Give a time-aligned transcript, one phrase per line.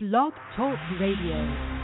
[0.00, 1.77] Blog Talk Radio.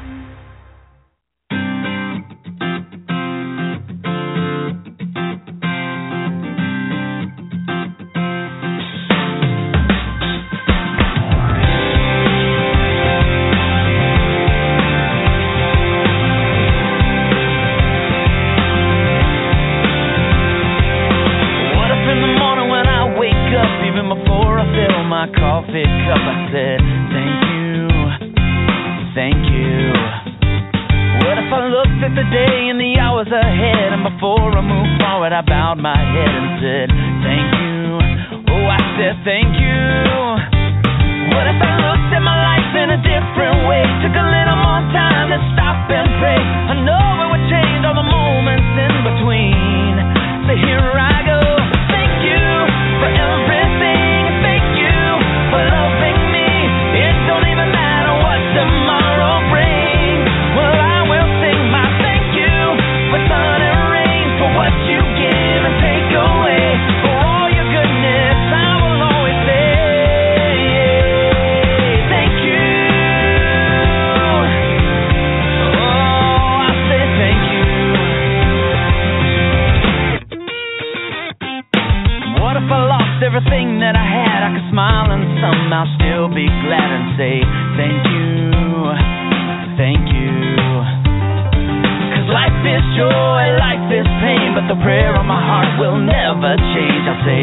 [94.84, 97.04] Prayer on my heart will never change.
[97.08, 97.42] I say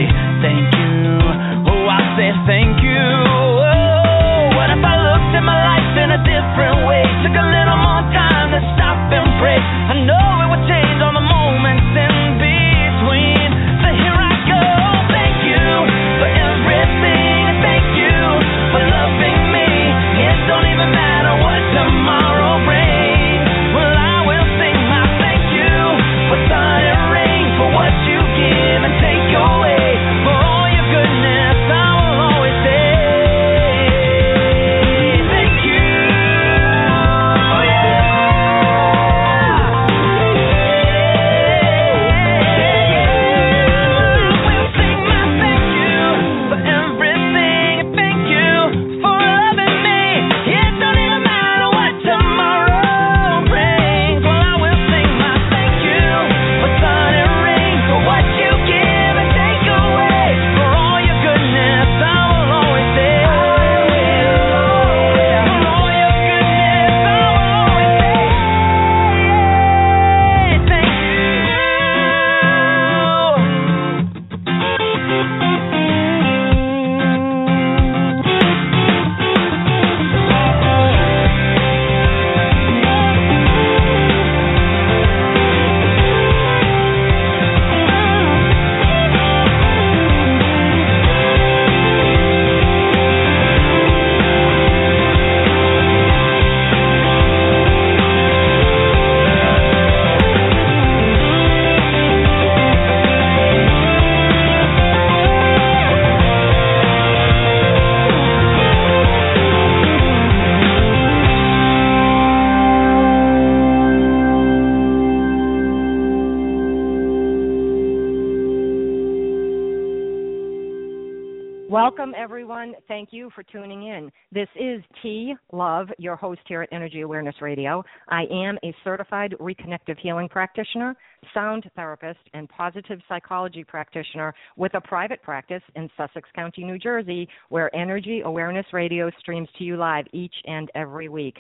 [123.34, 124.12] for tuning in.
[124.32, 127.84] This is T Love, your host here at Energy Awareness Radio.
[128.10, 130.96] I am a certified reconnective healing practitioner,
[131.34, 137.28] sound therapist, and positive psychology practitioner with a private practice in Sussex County, New Jersey,
[137.50, 141.38] where Energy Awareness Radio streams to you live each and every week.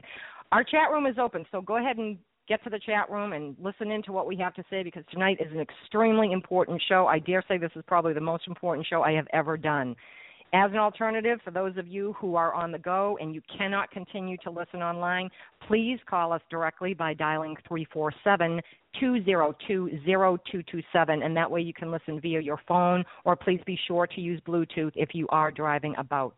[0.51, 3.55] Our chat room is open, so go ahead and get to the chat room and
[3.61, 7.07] listen in to what we have to say because tonight is an extremely important show.
[7.07, 9.95] I dare say this is probably the most important show I have ever done.
[10.53, 13.89] As an alternative, for those of you who are on the go and you cannot
[13.89, 15.29] continue to listen online,
[15.65, 18.59] please call us directly by dialing 347
[18.99, 24.05] 202 0227, and that way you can listen via your phone, or please be sure
[24.05, 26.35] to use Bluetooth if you are driving about.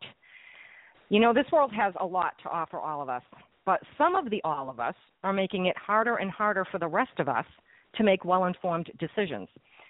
[1.10, 3.24] You know, this world has a lot to offer all of us,
[3.66, 6.88] but some of the all of us are making it harder and harder for the
[6.88, 7.46] rest of us
[7.96, 9.48] to make well informed decisions.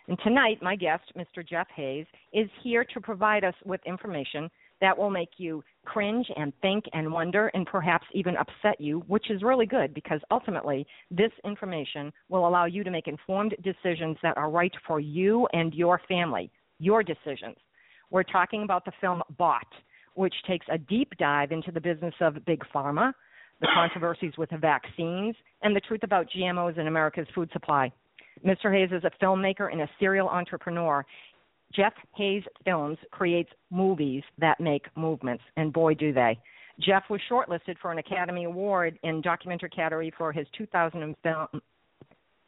[0.08, 1.48] And tonight, my guest, Mr.
[1.48, 4.50] Jeff Hays, is here to provide us with information
[4.82, 9.32] that will make you cringe and think and wonder and perhaps even upset you, which
[9.32, 14.38] is really good because ultimately this information will allow you to make informed decisions that
[14.38, 17.56] are right for you and your family, your decisions.
[18.10, 19.72] We're talking about the film Bought,
[20.16, 23.14] which takes a deep dive into the business of big pharma,
[23.62, 27.92] the controversies with the vaccines, and the truth about GMOs in America's food supply.
[28.46, 28.74] Mr.
[28.74, 31.06] Hays is a filmmaker and a serial entrepreneur.
[31.74, 36.38] Jeff Hays Films creates movies that make movements, and boy, do they.
[36.80, 41.48] Jeff was shortlisted for an Academy Award in documentary category for his 2000 film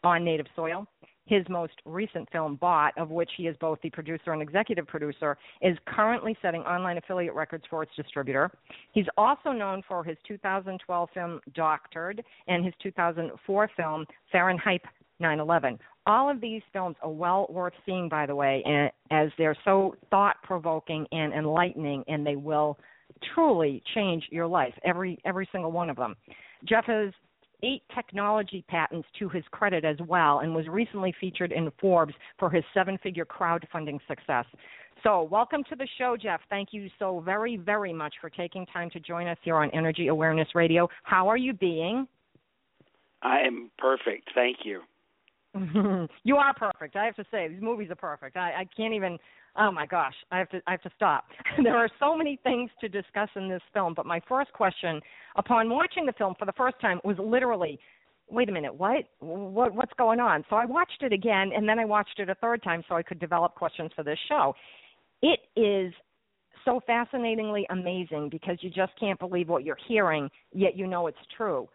[0.03, 0.87] on native soil.
[1.25, 5.37] His most recent film, Bought, of which he is both the producer and executive producer,
[5.61, 8.51] is currently setting online affiliate records for its distributor.
[8.91, 14.81] He's also known for his 2012 film, Doctored, and his 2004 film, FahrenHYPE
[15.19, 15.79] 9 11.
[16.07, 18.63] All of these films are well worth seeing, by the way,
[19.11, 22.77] as they're so thought provoking and enlightening, and they will
[23.33, 24.73] truly change your life.
[24.83, 26.15] Every every single one of them.
[26.65, 27.11] Jeff has
[27.63, 32.49] eight technology patents to his credit as well, and was recently featured in Forbes for
[32.49, 34.45] his seven-figure crowdfunding success.
[35.03, 36.41] So, welcome to the show, Jeff.
[36.49, 40.07] Thank you so very, very much for taking time to join us here on Energy
[40.07, 40.87] Awareness Radio.
[41.03, 42.07] How are you being?
[43.21, 44.29] I am perfect.
[44.33, 44.81] Thank you.
[46.23, 46.95] you are perfect.
[46.95, 48.37] I have to say, these movies are perfect.
[48.37, 49.17] I, I can't even.
[49.57, 50.61] Oh my gosh, I have to.
[50.67, 51.25] I have to stop.
[51.63, 54.99] there are so many things to discuss in this film, but my first question,
[55.37, 57.79] upon watching the film for the first time, was literally,
[58.29, 59.05] "Wait a minute, what?
[59.19, 59.73] What?
[59.73, 62.61] What's going on?" So I watched it again, and then I watched it a third
[62.63, 64.53] time so I could develop questions for this show.
[65.21, 65.93] It is
[66.65, 71.17] so fascinatingly amazing because you just can't believe what you're hearing, yet you know it's
[71.37, 71.69] true.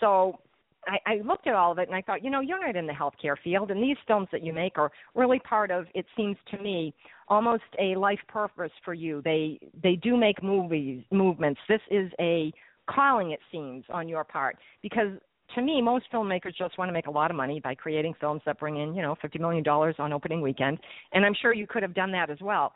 [0.00, 0.38] So
[0.86, 2.86] I, I looked at all of it and I thought, you know, you're not in
[2.86, 5.86] the healthcare field, and these films that you make are really part of.
[5.94, 6.94] It seems to me
[7.28, 9.22] almost a life purpose for you.
[9.24, 11.60] They they do make movies movements.
[11.68, 12.52] This is a
[12.88, 15.12] calling, it seems, on your part because
[15.54, 18.42] to me, most filmmakers just want to make a lot of money by creating films
[18.46, 20.78] that bring in, you know, fifty million dollars on opening weekend,
[21.12, 22.72] and I'm sure you could have done that as well,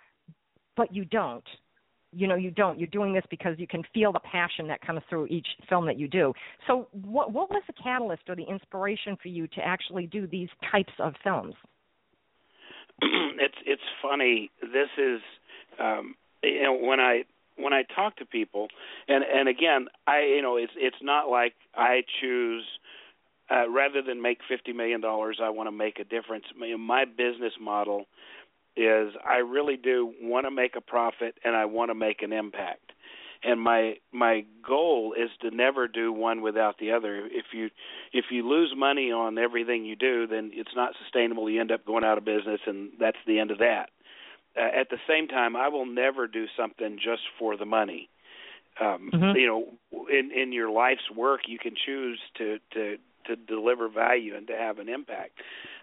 [0.76, 1.44] but you don't
[2.12, 2.78] you know you don't.
[2.78, 5.98] You're doing this because you can feel the passion that comes through each film that
[5.98, 6.32] you do.
[6.66, 10.48] So what what was the catalyst or the inspiration for you to actually do these
[10.70, 11.54] types of films?
[13.38, 14.50] It's it's funny.
[14.60, 15.20] This is
[15.78, 17.24] um you know when i
[17.56, 18.68] when i talk to people
[19.08, 22.64] and and again i you know it's it's not like i choose
[23.50, 26.44] uh, rather than make fifty million dollars i want to make a difference.
[26.56, 28.06] My business model
[28.76, 32.32] is I really do want to make a profit and I want to make an
[32.32, 32.92] impact.
[33.42, 37.26] And my my goal is to never do one without the other.
[37.26, 37.70] If you
[38.12, 41.48] if you lose money on everything you do, then it's not sustainable.
[41.48, 43.88] You end up going out of business, and that's the end of that.
[44.56, 48.10] Uh, at the same time, I will never do something just for the money.
[48.78, 49.36] Um, mm-hmm.
[49.36, 54.36] You know, in in your life's work, you can choose to to to deliver value
[54.36, 55.32] and to have an impact.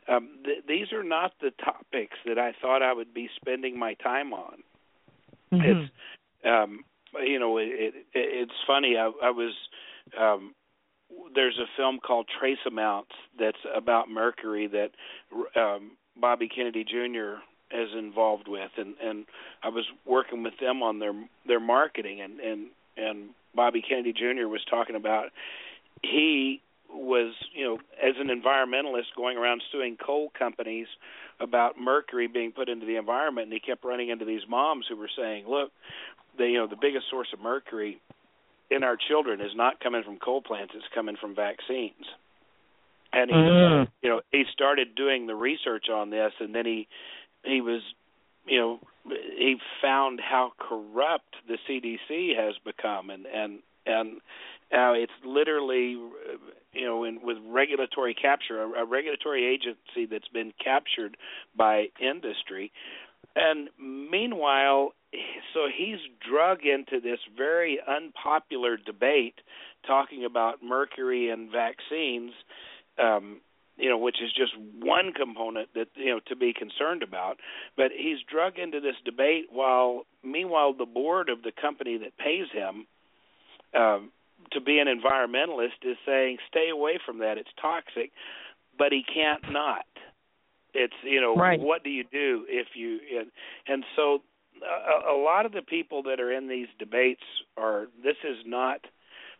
[0.07, 3.93] Um, th- these are not the topics that I thought I would be spending my
[3.95, 4.63] time on.
[5.53, 5.61] Mm-hmm.
[5.63, 5.91] It's
[6.45, 6.83] um,
[7.25, 8.95] you know it, it, it's funny.
[8.97, 9.53] I, I was
[10.19, 10.53] um,
[11.33, 14.91] there's a film called Trace Amounts that's about mercury that
[15.59, 17.39] um, Bobby Kennedy Jr.
[17.71, 19.25] is involved with, and and
[19.63, 21.13] I was working with them on their
[21.45, 22.67] their marketing, and and
[22.97, 24.47] and Bobby Kennedy Jr.
[24.47, 25.29] was talking about
[26.03, 26.61] he
[26.97, 30.87] was, you know, as an environmentalist going around suing coal companies
[31.39, 34.95] about mercury being put into the environment, and he kept running into these moms who
[34.95, 35.71] were saying, "Look,
[36.37, 38.01] the you know the biggest source of mercury
[38.69, 42.05] in our children is not coming from coal plants; it's coming from vaccines."
[43.13, 43.87] And he, mm.
[44.01, 46.87] you know, he started doing the research on this, and then he
[47.43, 47.81] he was,
[48.45, 48.79] you know,
[49.09, 54.21] he found how corrupt the CDC has become, and and and
[54.71, 55.97] uh, it's literally,
[56.73, 61.15] you know, in, with regulatory capture, a, a regulatory agency that's been captured
[61.55, 62.71] by industry.
[63.35, 64.93] And meanwhile,
[65.53, 69.35] so he's drug into this very unpopular debate
[69.85, 72.31] talking about mercury and vaccines,
[73.01, 73.39] um,
[73.77, 77.37] you know, which is just one component that you know to be concerned about.
[77.77, 82.47] But he's drug into this debate while, meanwhile, the board of the company that pays
[82.51, 82.87] him
[83.73, 84.11] um,
[84.57, 87.37] to be an environmentalist is saying stay away from that.
[87.37, 88.11] It's toxic
[88.77, 89.85] but he can't not.
[90.73, 91.59] It's you know right.
[91.59, 93.31] what do you do if you and,
[93.67, 94.19] and so
[94.61, 97.23] a, a lot of the people that are in these debates
[97.57, 98.81] are this is not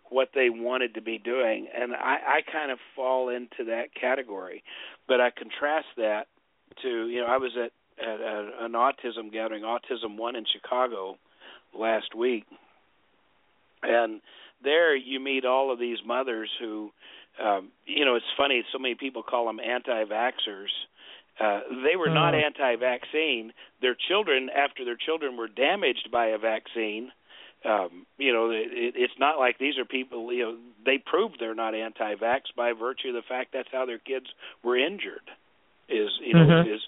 [0.10, 4.64] what they wanted to be doing and i i kind of fall into that category.
[5.08, 6.28] But i contrast that
[6.82, 7.72] to you know i was at
[8.04, 11.18] at a, an autism gathering AutismOne in chicago
[11.78, 12.46] last week
[13.84, 14.22] and
[14.64, 16.92] there you meet all of these mothers who
[17.44, 20.72] um you know it's funny so many people call them anti-vaxxers
[21.40, 22.44] uh they were not mm.
[22.44, 27.12] anti-vaccine their children after their children were damaged by a vaccine
[27.66, 30.32] um, you know, it, it's not like these are people.
[30.32, 33.98] You know, they prove they're not anti-vax by virtue of the fact that's how their
[33.98, 34.28] kids
[34.64, 35.30] were injured.
[35.90, 36.76] Is you know Mhm.
[36.76, 36.82] is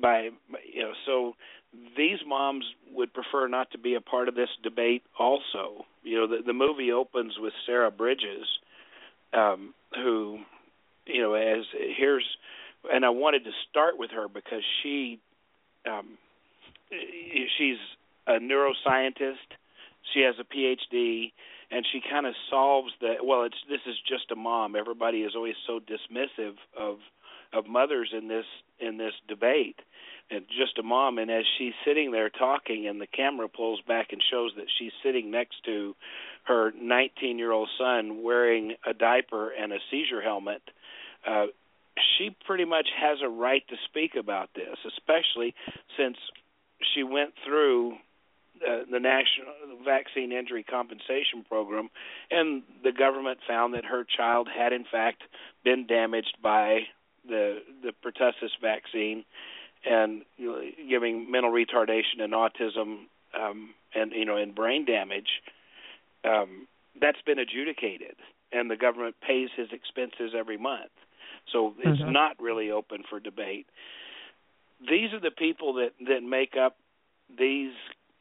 [0.00, 0.30] by
[0.72, 1.36] you know so
[1.96, 5.84] these moms would prefer not to be a part of this debate also.
[6.02, 8.46] You know the the movie opens with Sarah Bridges
[9.32, 10.38] um who
[11.06, 11.64] you know as
[11.96, 12.24] here's
[12.92, 15.20] and I wanted to start with her because she
[15.88, 16.18] um
[17.58, 17.78] she's
[18.26, 19.56] a neuroscientist.
[20.12, 21.32] She has a PhD
[21.70, 24.74] and she kind of solves the well it's this is just a mom.
[24.74, 26.98] Everybody is always so dismissive of
[27.52, 28.46] of mothers in this
[28.80, 29.78] in this debate
[30.30, 34.08] and just a mom and as she's sitting there talking and the camera pulls back
[34.12, 35.94] and shows that she's sitting next to
[36.44, 40.62] her 19 year old son wearing a diaper and a seizure helmet
[41.28, 41.46] uh
[42.18, 45.54] she pretty much has a right to speak about this especially
[45.96, 46.16] since
[46.94, 47.96] she went through
[48.66, 51.88] uh, the National Vaccine Injury Compensation Program,
[52.30, 55.22] and the government found that her child had in fact
[55.64, 56.80] been damaged by
[57.26, 59.24] the the pertussis vaccine,
[59.84, 63.06] and you know, giving mental retardation and autism,
[63.38, 65.42] um, and you know, and brain damage.
[66.24, 66.66] Um,
[67.00, 68.16] that's been adjudicated,
[68.52, 70.90] and the government pays his expenses every month.
[71.52, 72.12] So it's Mhm.
[72.12, 73.66] not really open for debate.
[74.80, 76.76] These are the people that that make up
[77.38, 77.72] these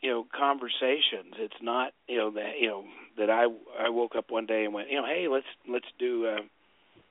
[0.02, 2.86] you know conversations it's not you know that you know
[3.18, 3.44] that i
[3.78, 6.42] i woke up one day and went you know hey let's let's do uh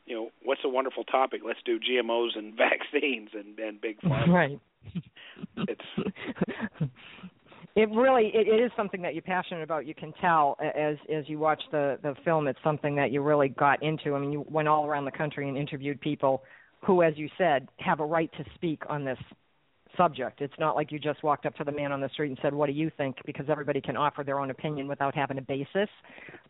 [0.08, 4.28] you know what's a wonderful topic let's do gmos and vaccines and and big pharma
[4.28, 4.60] Right.
[5.56, 6.12] It's-
[7.76, 9.86] it really it, it is something that you're passionate about.
[9.86, 12.48] You can tell as as you watch the the film.
[12.48, 14.14] It's something that you really got into.
[14.14, 16.42] I mean, you went all around the country and interviewed people
[16.84, 19.18] who, as you said, have a right to speak on this
[19.96, 20.40] subject.
[20.40, 22.52] It's not like you just walked up to the man on the street and said,
[22.52, 25.88] "What do you think?" Because everybody can offer their own opinion without having a basis,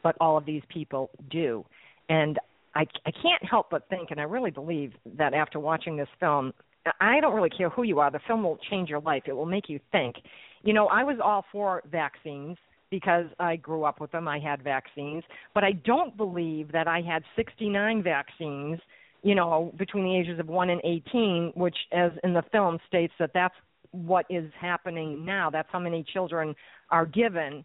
[0.03, 1.65] but all of these people do.
[2.09, 2.38] And
[2.78, 6.54] I I can't help but think, and I really believe that after watching this film,
[7.00, 8.11] I don't really care who you are.
[8.11, 9.25] The film will change your life.
[9.26, 10.16] It will make you think.
[10.62, 12.56] You know, I was all for vaccines
[12.90, 14.28] because I grew up with them.
[14.28, 18.78] I had vaccines, but I don't believe that I had 69 vaccines,
[19.23, 23.12] you know, between the ages of 1 and 18, which as in the film states
[23.18, 23.54] that that's
[23.90, 25.50] what is happening now.
[25.50, 26.54] That's how many children
[26.90, 27.64] are given.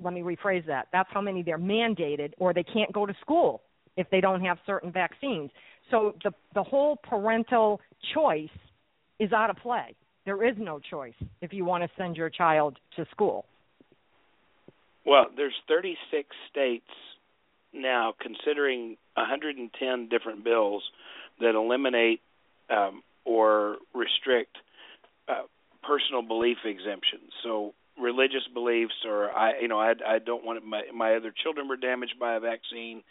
[0.00, 0.88] Let me rephrase that.
[0.92, 3.62] That's how many they're mandated or they can't go to school
[3.96, 5.50] if they don't have certain vaccines.
[5.90, 7.80] So the the whole parental
[8.14, 8.48] choice
[9.18, 9.94] is out of play.
[10.24, 13.44] There is no choice if you want to send your child to school.
[15.04, 16.90] well there's 36 states
[17.72, 20.82] now considering 110 different bills
[21.40, 22.20] that eliminate
[22.70, 24.56] um or restrict
[25.28, 25.42] uh,
[25.82, 30.82] personal belief exemptions so religious beliefs or i you know i i don't want my
[30.94, 33.02] my other children were damaged by a vaccine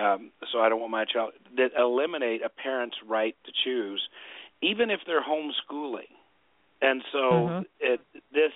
[0.00, 4.00] um so i don't want my child that eliminate a parent's right to choose
[4.62, 6.08] even if they're homeschooling.
[6.80, 7.66] And so Mhm.
[7.80, 8.00] it
[8.32, 8.52] this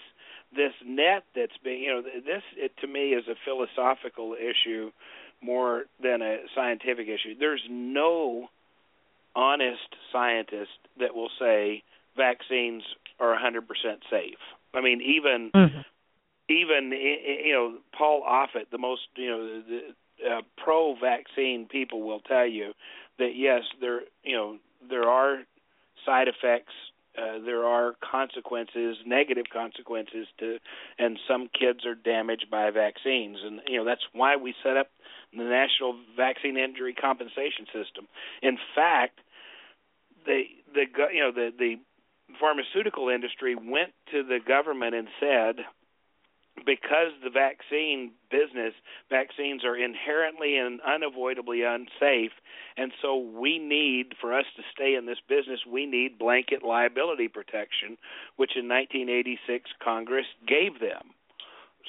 [0.54, 4.90] this net that's being you know this it to me is a philosophical issue
[5.42, 7.34] more than a scientific issue.
[7.38, 8.48] There's no
[9.34, 11.82] honest scientist that will say
[12.16, 12.82] vaccines
[13.20, 13.66] are 100%
[14.10, 14.38] safe
[14.76, 15.50] i mean even
[16.48, 19.80] even i- i- you know Paul Offit, the most you know the
[20.30, 22.72] uh, pro vaccine people will tell you
[23.18, 25.42] that yes, there you know there are
[26.04, 26.72] side effects,
[27.18, 30.58] uh, there are consequences, negative consequences to,
[30.98, 34.88] and some kids are damaged by vaccines, and you know that's why we set up
[35.32, 38.06] the National Vaccine Injury Compensation System.
[38.42, 39.18] In fact,
[40.26, 41.76] the the you know the the
[42.40, 45.64] pharmaceutical industry went to the government and said
[46.64, 48.72] because the vaccine business
[49.10, 52.32] vaccines are inherently and unavoidably unsafe
[52.76, 57.28] and so we need for us to stay in this business we need blanket liability
[57.28, 57.98] protection
[58.36, 61.12] which in 1986 Congress gave them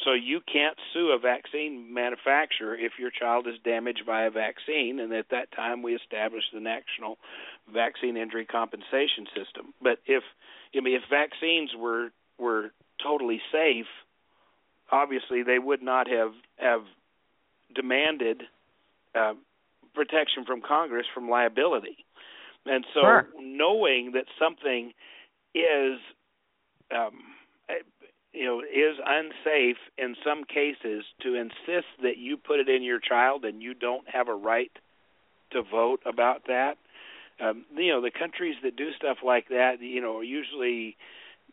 [0.03, 4.99] so you can't sue a vaccine manufacturer if your child is damaged by a vaccine
[4.99, 7.17] and at that time we established the national
[7.73, 10.23] vaccine injury compensation system but if
[10.75, 13.87] I mean if vaccines were were totally safe
[14.91, 16.83] obviously they would not have have
[17.73, 18.43] demanded
[19.15, 19.33] uh,
[19.93, 22.05] protection from Congress from liability.
[22.65, 23.27] And so, Sure.
[23.39, 24.93] knowing that something
[25.53, 25.99] is,
[26.91, 27.35] um,
[28.37, 32.99] you know, is unsafe in some cases, to insist that you put it in your
[32.99, 34.71] child and you don't have a right
[35.51, 36.77] to vote about that.
[37.39, 40.97] Um, you know, the countries that do stuff like that, you know, usually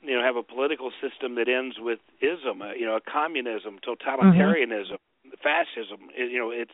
[0.02, 3.78] you know have a political system that ends with ism, uh, you know, a communism,
[3.86, 5.30] totalitarianism, mm-hmm.
[5.42, 6.08] fascism.
[6.14, 6.72] It, you know, it's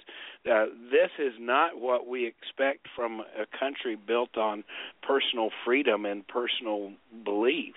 [0.51, 4.65] uh, this is not what we expect from a country built on
[5.03, 6.93] personal freedom and personal
[7.25, 7.75] belief.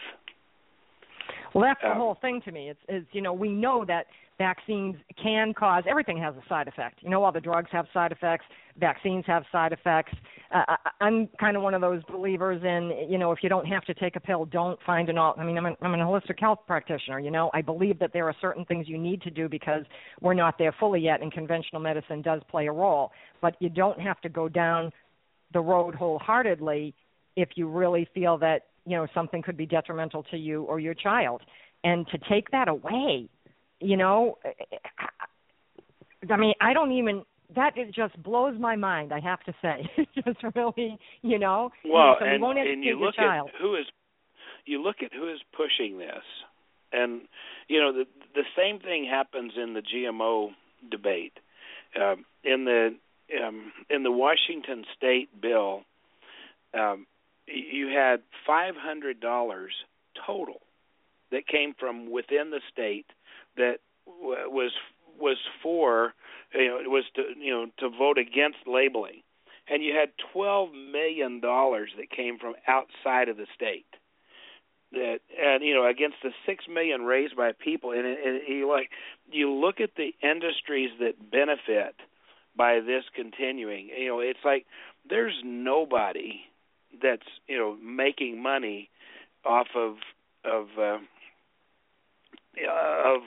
[1.53, 2.69] Well, that's the um, whole thing to me.
[2.69, 4.07] It's, it's you know we know that
[4.37, 6.99] vaccines can cause everything has a side effect.
[7.01, 8.45] You know, all the drugs have side effects,
[8.79, 10.13] vaccines have side effects.
[10.53, 13.83] Uh, I'm kind of one of those believers in you know if you don't have
[13.85, 15.37] to take a pill, don't find an alt.
[15.37, 17.19] I mean, I'm an, I'm an holistic health practitioner.
[17.19, 19.83] You know, I believe that there are certain things you need to do because
[20.21, 23.11] we're not there fully yet, and conventional medicine does play a role.
[23.41, 24.91] But you don't have to go down
[25.53, 26.95] the road wholeheartedly
[27.35, 30.93] if you really feel that you know something could be detrimental to you or your
[30.93, 31.41] child.
[31.85, 33.27] And to take that away
[33.83, 34.37] you know
[36.31, 37.23] i mean i don't even
[37.55, 39.89] that it just blows my mind i have to say.
[39.97, 41.71] It just really you know?
[41.85, 43.49] Well so and, you and you look child.
[43.53, 43.85] at who is
[44.65, 46.23] you look at who is pushing this.
[46.91, 47.21] And
[47.67, 50.49] you know the the same thing happens in the gmo
[50.89, 51.33] debate.
[51.99, 52.95] Um, in the
[53.45, 55.81] um, in the Washington state bill
[56.73, 57.05] um,
[57.47, 59.73] you had five hundred dollars
[60.25, 60.61] total
[61.31, 63.07] that came from within the state
[63.57, 64.71] that was
[65.19, 66.13] was for
[66.53, 69.21] you know was to you know to vote against labeling.
[69.65, 73.85] And you had 12 million dollars that came from outside of the state
[74.91, 77.91] that and you know against the 6 million raised by people.
[77.91, 78.89] And, and you like
[79.31, 81.95] you look at the industries that benefit
[82.55, 84.65] by this continuing you know it's like
[85.09, 86.41] there's nobody
[87.01, 88.89] that's you know making money
[89.45, 89.95] off of
[90.45, 90.97] of uh,
[93.05, 93.21] of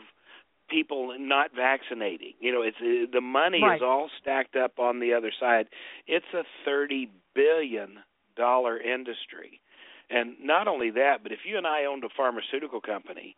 [0.68, 2.35] people not vaccinating.
[2.40, 3.76] You know, it's uh, the money right.
[3.76, 5.66] is all stacked up on the other side.
[6.06, 7.99] It's a 30 billion
[8.37, 9.61] dollar industry.
[10.08, 13.35] And not only that, but if you and I owned a pharmaceutical company,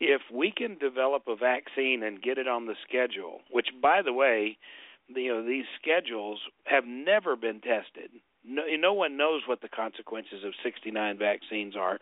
[0.00, 4.12] if we can develop a vaccine and get it on the schedule, which by the
[4.12, 4.56] way,
[5.08, 8.10] you know, these schedules have never been tested
[8.46, 11.98] no, no one knows what the consequences of 69 vaccines are,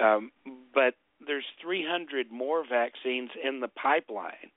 [0.00, 0.30] um,
[0.74, 0.94] but
[1.26, 4.50] there's 300 more vaccines in the pipeline.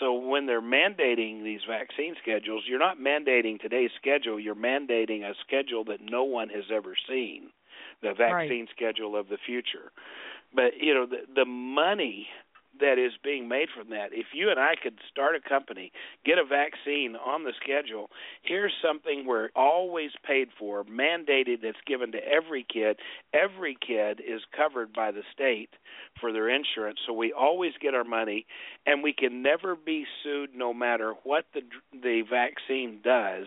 [0.00, 5.34] So when they're mandating these vaccine schedules, you're not mandating today's schedule, you're mandating a
[5.46, 7.50] schedule that no one has ever seen,
[8.02, 8.68] the vaccine right.
[8.74, 9.92] schedule of the future.
[10.52, 12.28] But you know, the the money
[12.80, 14.08] that is being made from that.
[14.12, 15.92] If you and I could start a company,
[16.24, 18.10] get a vaccine on the schedule,
[18.42, 22.98] here's something we're always paid for, mandated that's given to every kid.
[23.32, 25.70] Every kid is covered by the state
[26.20, 28.46] for their insurance, so we always get our money
[28.86, 33.46] and we can never be sued no matter what the the vaccine does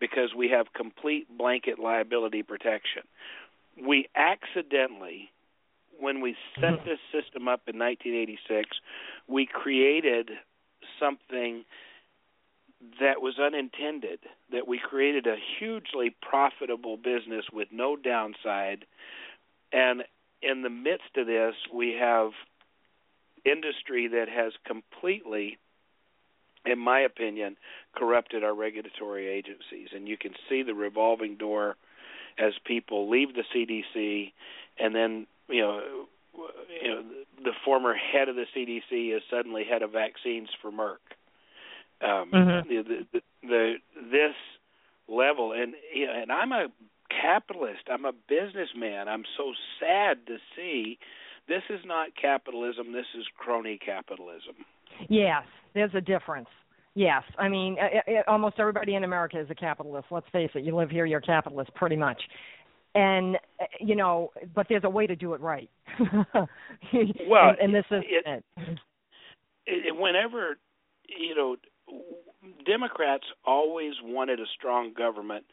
[0.00, 3.02] because we have complete blanket liability protection.
[3.80, 5.30] We accidentally
[5.98, 6.88] when we set mm-hmm.
[6.88, 8.70] this system up in 1986,
[9.26, 10.30] we created
[11.00, 11.64] something
[13.00, 14.20] that was unintended.
[14.52, 18.84] That we created a hugely profitable business with no downside,
[19.72, 20.02] and
[20.42, 22.32] in the midst of this, we have
[23.44, 25.58] industry that has completely
[26.66, 27.56] in my opinion,
[27.94, 29.88] corrupted our regulatory agencies.
[29.94, 31.76] And you can see the revolving door
[32.38, 34.32] as people leave the CDC
[34.78, 35.80] and then you know,
[36.82, 37.02] you know,
[37.42, 41.02] the former head of the CDC is suddenly head of vaccines for Merck.
[42.02, 42.68] Um, mm-hmm.
[42.68, 43.74] the, the, the,
[44.10, 44.34] this
[45.08, 46.66] level, and you know, and I'm a
[47.08, 47.82] capitalist.
[47.90, 49.08] I'm a businessman.
[49.08, 50.98] I'm so sad to see
[51.48, 52.92] this is not capitalism.
[52.92, 54.54] This is crony capitalism.
[55.08, 56.48] Yes, there's a difference.
[56.96, 60.06] Yes, I mean, it, it, almost everybody in America is a capitalist.
[60.10, 60.64] Let's face it.
[60.64, 62.22] You live here, you're a capitalist, pretty much
[62.94, 65.70] and uh, you know, but there's a way to do it right.
[66.00, 66.46] well,
[66.92, 68.78] and, and this is it, it.
[69.66, 69.96] it.
[69.96, 70.58] Whenever
[71.08, 71.56] you know,
[72.66, 75.44] Democrats always wanted a strong government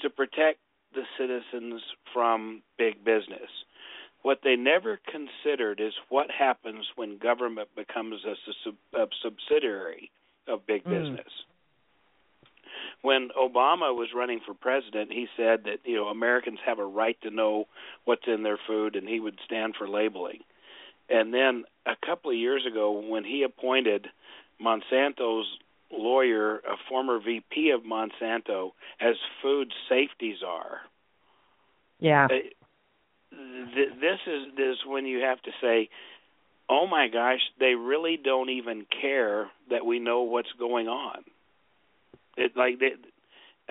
[0.00, 0.58] to protect
[0.94, 1.82] the citizens
[2.12, 3.50] from big business.
[4.22, 10.10] What they never considered is what happens when government becomes a, a subsidiary
[10.48, 10.90] of big mm.
[10.90, 11.32] business
[13.02, 17.16] when Obama was running for president, he said that you know Americans have a right
[17.22, 17.66] to know
[18.04, 20.40] what's in their food, and he would stand for labeling.
[21.08, 24.08] And then a couple of years ago, when he appointed
[24.62, 25.46] Monsanto's
[25.90, 30.80] lawyer, a former VP of Monsanto, as food safety czar.
[31.98, 32.26] Yeah.
[32.26, 32.36] Uh,
[33.30, 35.88] this is this is when you have to say,
[36.68, 41.24] "Oh my gosh, they really don't even care that we know what's going on."
[42.38, 42.92] It like they,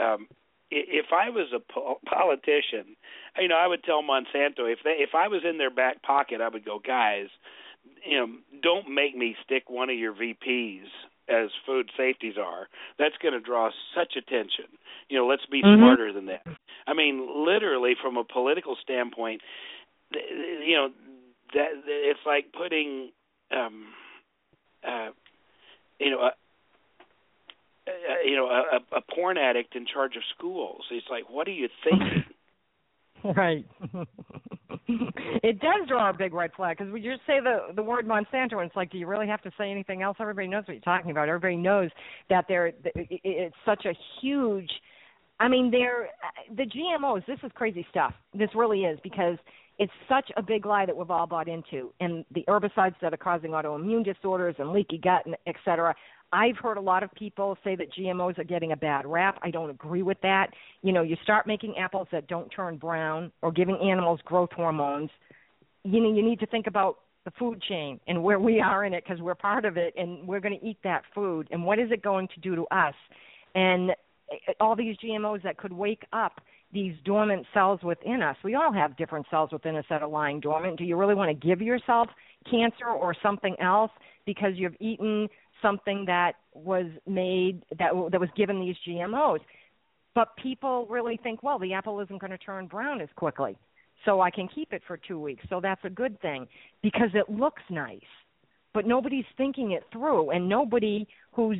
[0.02, 0.28] um,
[0.70, 2.96] if I was a po- politician,
[3.40, 6.42] you know, I would tell Monsanto if they if I was in their back pocket,
[6.42, 7.28] I would go, guys,
[8.06, 8.28] you know,
[8.62, 10.88] don't make me stick one of your VPs
[11.30, 12.68] as food safety czar.
[13.00, 14.66] That's going to draw such attention.
[15.10, 15.80] You know, let's be mm-hmm.
[15.80, 16.46] smarter than that.
[16.86, 19.42] I mean, literally from a political standpoint,
[20.12, 20.90] you know,
[21.54, 23.12] that it's like putting
[23.56, 23.86] um
[24.86, 25.10] uh
[26.00, 26.32] you know a
[27.88, 30.82] Uh, you know a, a porn addict in charge of schools.
[30.92, 32.24] It's like, what are you thinking?
[33.36, 33.66] Right.
[34.88, 38.54] it does draw a big red flag because we just say the the word Monsanto,
[38.54, 40.18] and it's like, do you really have to say anything else?
[40.20, 41.28] Everybody knows what you're talking about.
[41.28, 41.90] Everybody knows
[42.30, 44.70] that they're it's such a huge.
[45.40, 46.10] I mean, they're
[46.56, 47.26] the GMOs.
[47.26, 48.14] This is crazy stuff.
[48.34, 49.38] This really is because
[49.80, 53.18] it's such a big lie that we've all bought into, and the herbicides that are
[53.18, 55.94] causing autoimmune disorders and leaky gut, and et cetera.
[56.34, 59.40] I've heard a lot of people say that GMOs are getting a bad rap.
[59.42, 60.48] I don't agree with that.
[60.82, 65.10] You know, you start making apples that don't turn brown or giving animals growth hormones.
[65.84, 68.94] You know, you need to think about the food chain and where we are in
[68.94, 71.48] it because we're part of it and we're going to eat that food.
[71.52, 72.96] And what is it going to do to us?
[73.56, 76.42] And eh, all these GMOs that could wake up
[76.74, 78.36] these dormant cells within us.
[78.44, 80.78] We all have different cells within us that are lying dormant.
[80.78, 82.10] Do you really want to give yourself
[82.50, 83.92] cancer or something else
[84.26, 85.28] because you've eaten
[85.62, 89.40] something that was made that that was given these GMOs.
[90.16, 93.56] But people really think, well, the apple isn't going to turn brown as quickly,
[94.04, 95.44] so I can keep it for two weeks.
[95.50, 96.48] So that's a good thing
[96.82, 98.00] because it looks nice.
[98.74, 101.58] But nobody's thinking it through, and nobody who's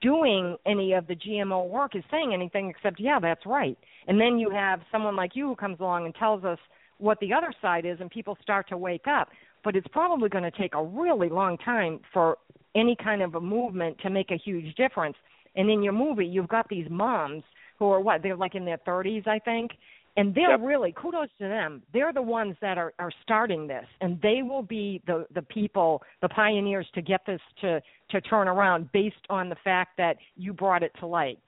[0.00, 3.76] doing any of the GMO work is saying anything except, yeah, that's right.
[4.06, 6.58] And then you have someone like you who comes along and tells us
[6.98, 9.28] what the other side is, and people start to wake up.
[9.62, 12.38] But it's probably going to take a really long time for
[12.74, 15.16] any kind of a movement to make a huge difference.
[15.56, 17.42] And in your movie, you've got these moms
[17.78, 19.72] who are what they're like in their 30s, I think,
[20.16, 20.60] and they're yep.
[20.62, 21.82] really kudos to them.
[21.92, 26.02] They're the ones that are are starting this, and they will be the the people,
[26.20, 27.80] the pioneers to get this to
[28.10, 31.38] to turn around based on the fact that you brought it to light.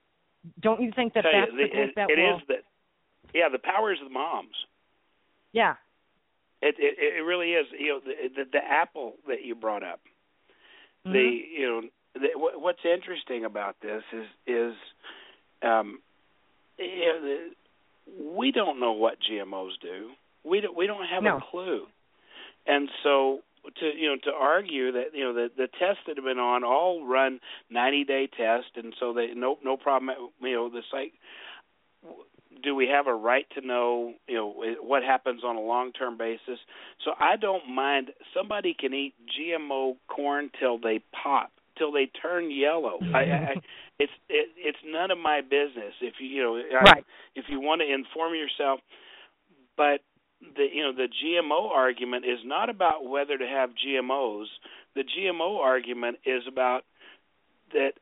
[0.61, 2.37] Don't you think that that's you, the group it, that it will?
[2.37, 2.65] is that?
[3.35, 4.55] Yeah, the powers of the moms.
[5.53, 5.75] Yeah.
[6.61, 7.67] It it, it really is.
[7.77, 10.01] You know, the, the the apple that you brought up
[11.07, 11.13] Mm-hmm.
[11.13, 11.83] The you know
[12.15, 14.75] the, what's interesting about this is is
[15.63, 16.01] um,
[16.79, 20.11] you know, the, we don't know what GMOs do.
[20.45, 21.37] We don't we don't have no.
[21.39, 21.87] a clue,
[22.67, 23.41] and so
[23.81, 26.65] to you know to argue that you know the the tests that have been on
[26.65, 30.11] all run 90 day test and so they no no problem
[30.41, 31.13] you know the site
[32.63, 36.17] do we have a right to know you know what happens on a long term
[36.17, 36.59] basis?
[37.05, 42.51] So i don't mind somebody can eat gmo corn till they pop till they turn
[42.51, 42.99] yellow.
[43.15, 43.55] I, I
[43.99, 47.05] it's it, it's none of my business if you you know right.
[47.35, 48.81] if you want to inform yourself.
[49.77, 50.01] But
[50.57, 54.47] the you know the gmo argument is not about whether to have gmos
[54.95, 56.83] the gmo argument is about
[57.73, 57.93] that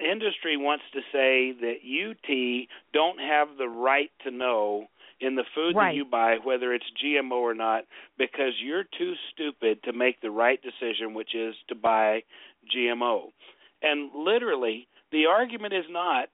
[0.00, 4.88] industry wants to say that UT don't have the right to know
[5.20, 5.92] in the food right.
[5.92, 7.84] that you buy whether it's GMO or not
[8.18, 12.22] because you're too stupid to make the right decision which is to buy
[12.74, 13.30] GMO.
[13.82, 16.28] And literally the argument is not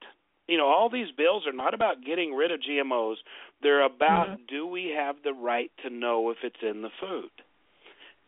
[0.47, 3.15] you know all these bills are not about getting rid of GMOs
[3.61, 4.43] they're about mm-hmm.
[4.49, 7.31] do we have the right to know if it's in the food.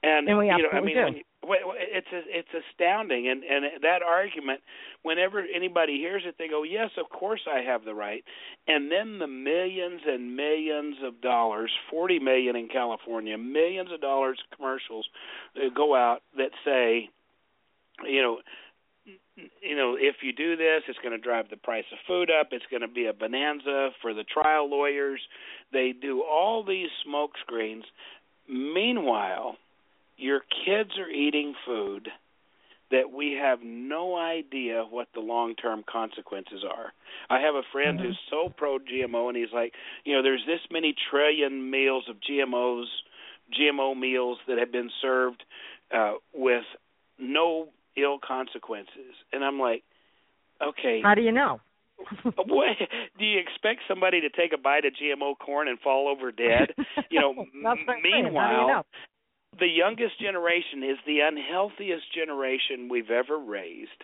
[0.01, 3.27] And, and we you know I mean do it's it's astounding.
[3.29, 4.61] And and that argument
[5.03, 8.23] whenever anybody hears it they go yes of course i have the right.
[8.67, 14.39] And then the millions and millions of dollars 40 million in california millions of dollars
[14.55, 15.07] commercials
[15.55, 17.09] uh, go out that say
[18.03, 18.39] you know
[19.61, 22.49] you know if you do this it's going to drive the price of food up.
[22.51, 25.21] It's going to be a bonanza for the trial lawyers.
[25.71, 27.83] They do all these smoke screens.
[28.47, 29.57] Meanwhile
[30.17, 32.09] your kids are eating food
[32.91, 36.93] that we have no idea what the long term consequences are.
[37.29, 38.07] I have a friend mm-hmm.
[38.07, 39.73] who's so pro GMO and he's like,
[40.03, 42.85] you know, there's this many trillion meals of GMOs,
[43.59, 45.43] GMO meals that have been served
[45.93, 46.63] uh with
[47.19, 49.15] no ill consequences.
[49.31, 49.83] And I'm like,
[50.61, 51.01] okay.
[51.03, 51.59] How do you know?
[52.23, 52.77] what,
[53.17, 56.73] do you expect somebody to take a bite of GMO corn and fall over dead?
[57.11, 57.45] You know,
[58.03, 58.83] meanwhile, you know?
[59.59, 64.03] The youngest generation is the unhealthiest generation we've ever raised.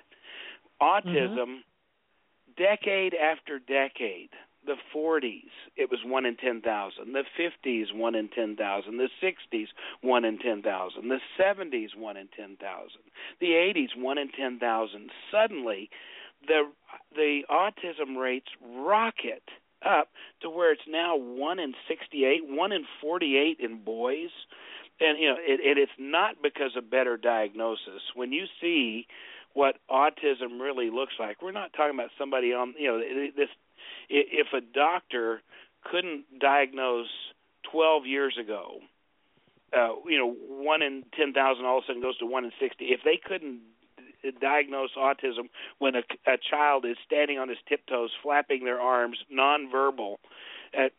[0.81, 2.53] Autism, mm-hmm.
[2.57, 4.29] decade after decade.
[4.63, 7.13] The 40s, it was one in 10,000.
[7.13, 8.95] The 50s, one in 10,000.
[8.95, 9.67] The 60s,
[10.01, 11.09] one in 10,000.
[11.09, 12.57] The 70s, one in 10,000.
[13.39, 15.09] The 80s, one in 10,000.
[15.31, 15.89] Suddenly,
[16.47, 16.71] the
[17.15, 19.43] the autism rates rocket
[19.85, 20.09] up
[20.41, 24.29] to where it's now one in 68, one in 48 in boys,
[25.01, 28.01] and you know it, it it's not because of better diagnosis.
[28.15, 29.07] When you see
[29.53, 32.99] what autism really looks like, we're not talking about somebody on you know
[33.35, 33.49] this.
[34.09, 35.41] If a doctor
[35.83, 37.09] couldn't diagnose
[37.71, 38.79] 12 years ago,
[39.75, 42.85] uh, you know, one in 10,000 all of a sudden goes to one in 60.
[42.85, 43.61] If they couldn't
[44.39, 50.17] diagnose autism when a, a child is standing on his tiptoes, flapping their arms, nonverbal.
[50.77, 50.89] Uh,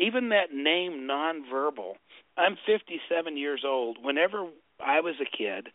[0.00, 1.94] even that name, nonverbal.
[2.36, 3.98] I'm 57 years old.
[4.02, 4.46] Whenever
[4.80, 5.68] I was a kid,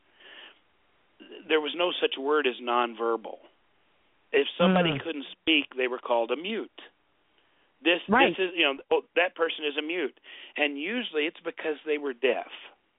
[1.48, 3.38] there was no such word as nonverbal.
[4.32, 5.04] If somebody mm.
[5.04, 6.72] couldn't speak, they were called a mute.
[7.84, 8.34] This right.
[8.38, 10.18] this is you know oh, that person is a mute,
[10.56, 12.48] and usually it's because they were deaf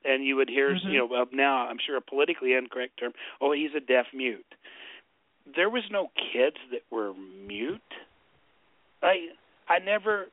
[0.04, 0.88] and you would hear mm-hmm.
[0.88, 3.12] you know now I'm sure a politically incorrect term.
[3.40, 4.44] Oh, he's a deaf mute.
[5.56, 7.12] There was no kids that were
[7.46, 7.80] mute.
[9.02, 9.28] I
[9.68, 10.26] I never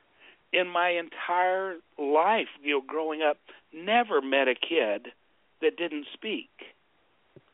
[0.54, 3.38] in my entire life, you know, growing up,
[3.74, 5.08] never met a kid
[5.62, 6.50] that didn't speak.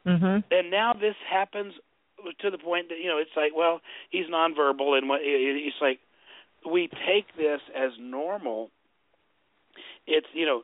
[0.05, 0.39] Mm-hmm.
[0.51, 1.73] And now this happens
[2.39, 5.99] to the point that you know it's like, well, he's nonverbal, and what it's like
[6.69, 8.71] we take this as normal.
[10.07, 10.63] It's you know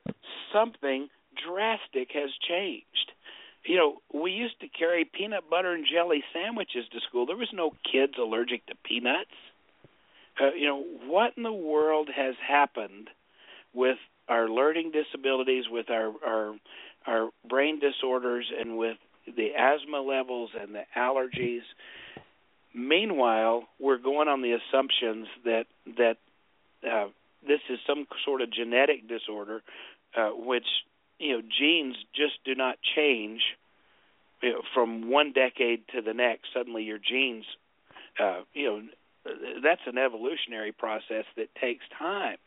[0.54, 1.10] something
[1.46, 3.12] drastic has changed.
[3.66, 7.26] You know, we used to carry peanut butter and jelly sandwiches to school.
[7.26, 9.32] There was no kids allergic to peanuts.
[10.40, 13.10] Uh, you know, what in the world has happened
[13.74, 16.56] with our learning disabilities, with our our
[17.06, 21.62] our brain disorders, and with the asthma levels and the allergies?
[22.74, 25.66] Meanwhile, we're going on the assumptions that
[25.98, 26.18] that
[26.90, 27.08] uh,
[27.48, 29.62] this is some sort of genetic disorder,
[30.16, 30.66] uh, which
[31.20, 33.42] you know genes just do not change
[34.44, 36.50] you know, from one decade to the next.
[36.54, 37.46] Suddenly, your genes,
[38.20, 38.82] uh, you know,
[39.64, 42.38] that's an evolutionary process that takes time,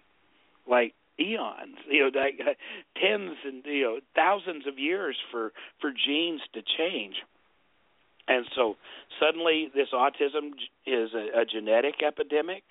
[0.68, 2.52] like eons, you know, like uh,
[3.00, 7.16] tens and you know thousands of years for for genes to change.
[8.28, 8.76] And so
[9.20, 10.52] suddenly, this autism
[10.84, 12.64] is a, a genetic epidemic.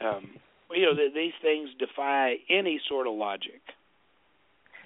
[0.00, 0.30] Um,
[0.72, 3.60] you know, th- these things defy any sort of logic.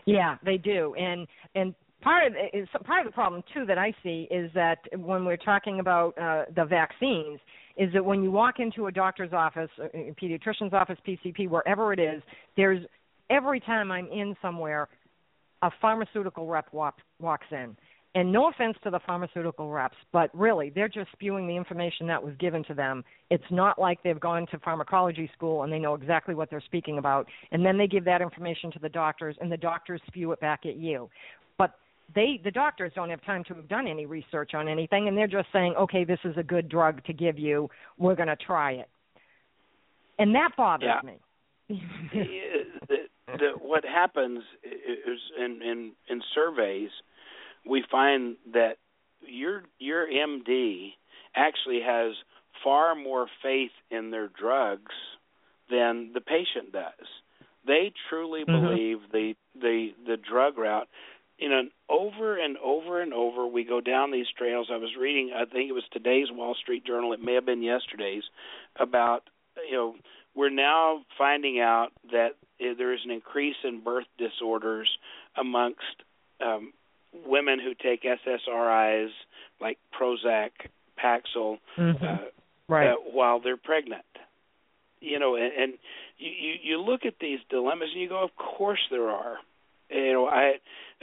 [0.05, 3.95] Yeah, they do, and and part of is part of the problem too that I
[4.03, 7.41] see is that when we're talking about uh, the vaccines,
[7.79, 11.93] is that when you walk into a doctor's office, a uh, pediatrician's office, PCP, wherever
[11.93, 12.23] it is,
[12.57, 12.85] there's
[13.31, 14.88] every time I'm in somewhere,
[15.62, 17.77] a pharmaceutical rep walk, walks in
[18.14, 22.23] and no offense to the pharmaceutical reps, but really, they're just spewing the information that
[22.23, 23.05] was given to them.
[23.31, 26.99] It's not like they've gone to pharmacology school and they know exactly what they're speaking
[26.99, 27.29] about.
[27.53, 30.61] And then they give that information to the doctors, and the doctors spew it back
[30.64, 31.11] at you.
[31.59, 31.75] But
[32.14, 35.27] they, the doctors, don't have time to have done any research on anything, and they're
[35.27, 37.68] just saying, okay, this is a good drug to give you.
[37.99, 38.88] We're going to try it.
[40.18, 41.11] And that bothers yeah.
[41.11, 41.18] me.
[42.88, 46.90] the, the, what happens is in, in, in surveys–
[47.68, 48.77] we find that
[49.21, 50.90] your your MD
[51.37, 52.14] actually has
[52.64, 54.94] far more faith in their drugs
[55.71, 57.07] than the patient does.
[57.66, 58.66] They truly mm-hmm.
[58.66, 60.88] believe the the the drug route.
[61.38, 64.68] You know, over and over and over, we go down these trails.
[64.72, 67.12] I was reading, I think it was today's Wall Street Journal.
[67.12, 68.24] It may have been yesterday's
[68.77, 69.22] about
[69.68, 69.94] you know
[70.35, 74.88] we're now finding out that there is an increase in birth disorders
[75.37, 75.83] amongst
[76.44, 76.72] um,
[77.27, 79.11] women who take SSRIs
[79.61, 80.51] like Prozac,
[81.03, 82.05] Paxil, mm-hmm.
[82.05, 82.18] uh,
[82.68, 82.90] right.
[82.90, 84.05] uh, while they're pregnant.
[85.01, 85.72] You know, and, and
[86.18, 89.37] you, you you look at these dilemmas and you go, of course there are.
[89.90, 90.55] You know, I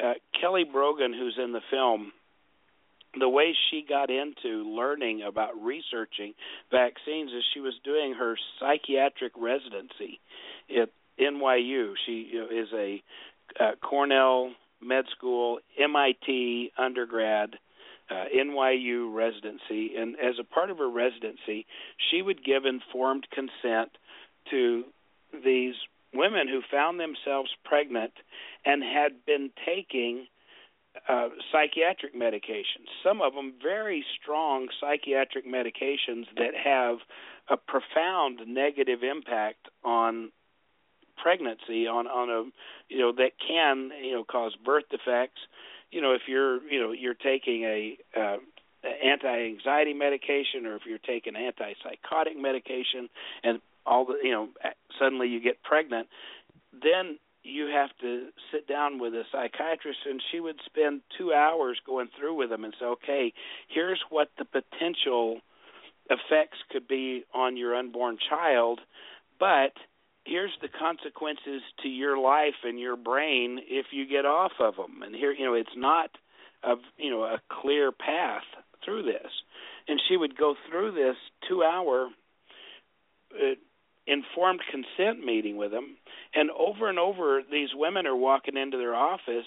[0.03, 2.11] uh, Kelly Brogan, who's in the film,
[3.17, 6.33] the way she got into learning about researching
[6.69, 10.19] vaccines is she was doing her psychiatric residency
[10.69, 11.93] at NYU.
[12.05, 13.01] She is a
[13.59, 17.55] uh, Cornell med school, MIT undergrad,
[18.09, 21.65] uh, NYU residency, and as a part of her residency,
[22.11, 23.91] she would give informed consent
[24.51, 24.83] to
[25.43, 25.75] these
[26.17, 28.13] women who found themselves pregnant
[28.65, 30.27] and had been taking
[31.09, 32.87] uh, psychiatric medications.
[33.03, 36.97] Some of them very strong psychiatric medications that have
[37.49, 40.31] a profound negative impact on
[41.17, 42.43] pregnancy on on a
[42.93, 45.39] you know that can you know cause birth defects
[45.91, 48.37] you know if you're you know you're taking a uh,
[49.03, 53.09] anti-anxiety medication or if you're taking antipsychotic medication
[53.43, 54.49] and all the you know
[54.99, 56.07] suddenly you get pregnant
[56.71, 61.79] then you have to sit down with a psychiatrist and she would spend 2 hours
[61.85, 63.33] going through with them and say okay
[63.67, 65.39] here's what the potential
[66.09, 68.79] effects could be on your unborn child
[69.39, 69.73] but
[70.25, 75.01] here's the consequences to your life and your brain if you get off of them
[75.03, 76.09] and here you know it's not
[76.63, 78.43] a you know a clear path
[78.85, 79.31] through this.
[79.87, 81.15] And she would go through this
[81.49, 82.09] 2 hour
[83.33, 83.55] uh,
[84.07, 85.97] informed consent meeting with them.
[86.33, 89.45] And over and over these women are walking into their office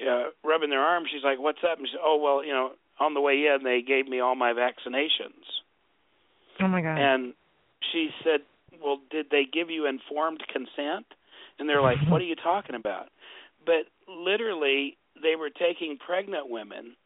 [0.00, 1.08] uh rubbing their arms.
[1.12, 1.78] She's like what's up?
[1.78, 4.34] And she said oh well you know on the way in they gave me all
[4.34, 5.44] my vaccinations.
[6.60, 6.98] Oh my god.
[6.98, 7.34] And
[7.92, 8.40] she said
[8.82, 11.06] well did they give you informed consent?
[11.58, 13.08] And they're like what are you talking about?
[13.64, 16.96] But literally they were taking pregnant women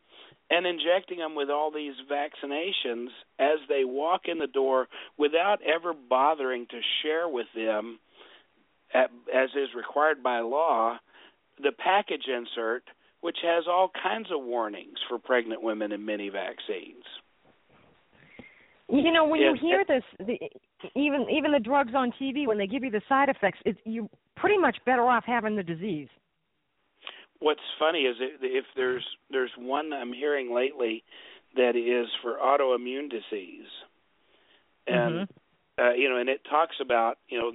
[0.51, 5.93] and injecting them with all these vaccinations as they walk in the door without ever
[5.95, 7.99] bothering to share with them,
[8.93, 10.99] at, as is required by law,
[11.63, 12.85] the package insert,
[13.21, 17.05] which has all kinds of warnings for pregnant women in many vaccines.
[18.89, 20.39] You know, when you hear this, the,
[20.95, 24.09] even even the drugs on TV, when they give you the side effects, it's you're
[24.37, 26.09] pretty much better off having the disease.
[27.41, 31.05] What's funny is if if there's there's one I'm hearing lately
[31.57, 33.69] that is for autoimmune disease,
[34.87, 35.29] and
[35.79, 37.53] uh, you know, and it talks about you know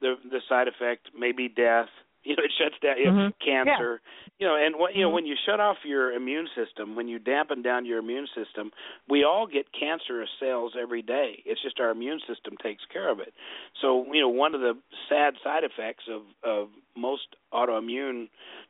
[0.00, 1.88] the the side effect may be death.
[2.32, 3.32] You know, it shuts down you know, Mhm.
[3.44, 4.00] cancer.
[4.38, 5.14] You know, and what you know Mhm.
[5.14, 8.72] when you shut off your immune system, when you dampen down your immune system,
[9.08, 11.42] we all get cancerous cells every day.
[11.44, 13.34] It's just our immune system takes care of it.
[13.80, 18.28] So you know, one of the sad side effects of of most autoimmune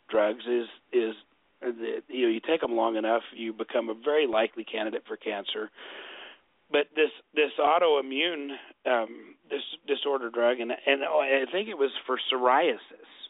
[0.09, 1.15] drugs is is
[1.61, 5.17] that you know you take them long enough, you become a very likely candidate for
[5.17, 5.71] cancer.
[6.71, 12.19] But this this autoimmune um, this disorder drug, and and I think it was for
[12.33, 13.22] psoriasis,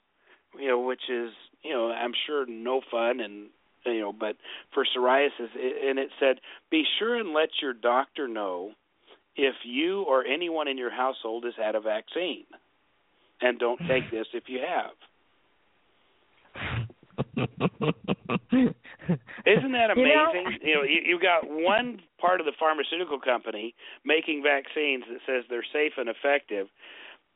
[0.59, 1.31] you know, which is
[1.62, 3.49] you know I'm sure no fun and
[3.85, 4.37] you know, but
[4.73, 6.37] for psoriasis, and it said
[6.71, 8.73] be sure and let your doctor know
[9.37, 12.45] if you or anyone in your household has had a vaccine,
[13.41, 14.93] and don't take this if you have.
[19.47, 20.59] Isn't that You amazing?
[20.62, 25.45] You know, you, you've got one part of the pharmaceutical company making vaccines that says
[25.49, 26.69] they're safe and effective.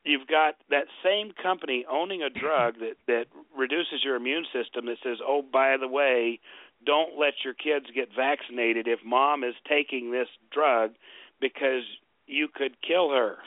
[0.03, 4.97] You've got that same company owning a drug that that reduces your immune system that
[5.03, 6.39] says, "Oh, by the way,
[6.85, 10.95] don't let your kids get vaccinated if mom is taking this drug
[11.41, 11.83] because
[12.25, 13.39] you could kill her."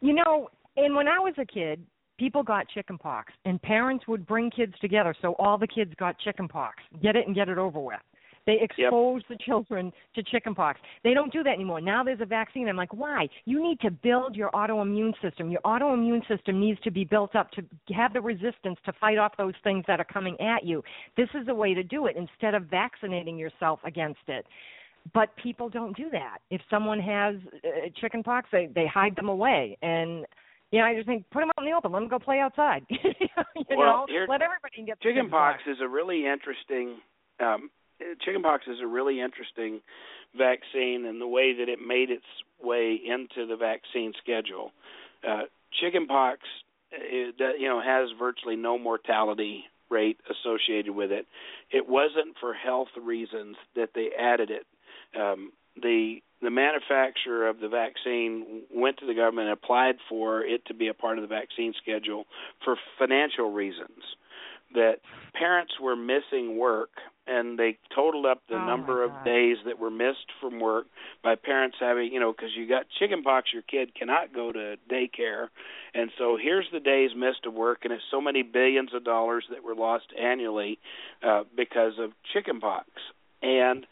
[0.00, 1.84] You know, and when I was a kid,
[2.18, 6.18] people got chicken pox, and parents would bring kids together so all the kids got
[6.18, 6.82] chicken pox.
[7.02, 8.00] Get it and get it over with.
[8.48, 10.80] They expose the children to chicken pox.
[11.04, 11.82] They don't do that anymore.
[11.82, 12.66] Now there's a vaccine.
[12.66, 13.28] I'm like, why?
[13.44, 15.50] You need to build your autoimmune system.
[15.50, 17.62] Your autoimmune system needs to be built up to
[17.94, 20.82] have the resistance to fight off those things that are coming at you.
[21.14, 24.46] This is the way to do it instead of vaccinating yourself against it
[25.14, 26.38] but people don't do that.
[26.50, 30.26] If someone has uh, chicken pox, they they hide them away, and
[30.70, 32.40] you know I just think put them out in the open, let them go play
[32.40, 32.84] outside.
[32.90, 32.98] you
[33.70, 36.98] Well, know, let everybody get the Chickenpox is a really interesting.
[37.40, 37.70] Um,
[38.24, 39.80] chickenpox is a really interesting
[40.36, 42.24] vaccine, and the way that it made its
[42.62, 44.72] way into the vaccine schedule.
[45.26, 45.42] Uh,
[45.80, 46.40] chickenpox,
[47.10, 51.26] you know, has virtually no mortality rate associated with it.
[51.70, 54.66] It wasn't for health reasons that they added it.
[55.18, 60.64] Um, the the manufacturer of the vaccine went to the government and applied for it
[60.66, 62.26] to be a part of the vaccine schedule
[62.64, 64.02] for financial reasons
[64.74, 64.96] that
[65.34, 66.90] parents were missing work
[67.26, 70.86] and they totaled up the Oh, number of days that were missed from work
[71.22, 75.48] by parents having you know because you got chickenpox your kid cannot go to daycare.
[75.94, 79.44] And so here's the days missed of work and it's so many billions of dollars
[79.50, 80.78] that were lost annually
[81.22, 82.88] uh, because of chickenpox.
[83.42, 83.86] And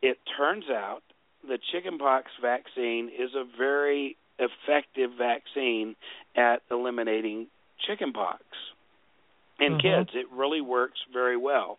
[0.00, 1.02] it turns out
[1.46, 5.96] the chickenpox vaccine is a very effective vaccine
[6.36, 7.48] at eliminating
[7.86, 8.42] chickenpox
[9.62, 9.80] in Mhm.
[9.80, 10.10] kids.
[10.14, 11.78] It really works very well.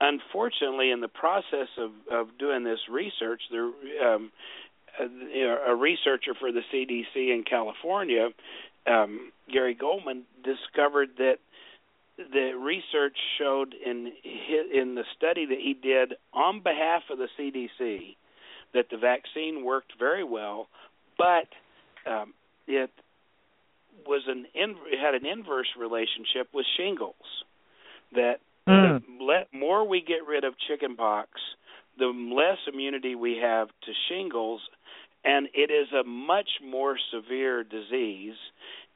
[0.00, 4.32] Unfortunately, in the process of of doing this research, there um,
[4.98, 8.32] a, you know, a researcher for the CDC in California,
[8.86, 11.38] um, Gary Goldman, discovered that
[12.16, 17.28] the research showed in hi- in the study that he did on behalf of the
[17.36, 18.16] CDC
[18.74, 20.68] that the vaccine worked very well,
[21.16, 21.48] but
[22.06, 22.34] um,
[22.66, 22.90] it
[24.06, 27.44] was an in, had an inverse relationship with shingles.
[28.12, 29.02] That Mm.
[29.18, 31.30] the let, more we get rid of chickenpox,
[31.98, 34.60] the less immunity we have to shingles,
[35.24, 38.36] and it is a much more severe disease.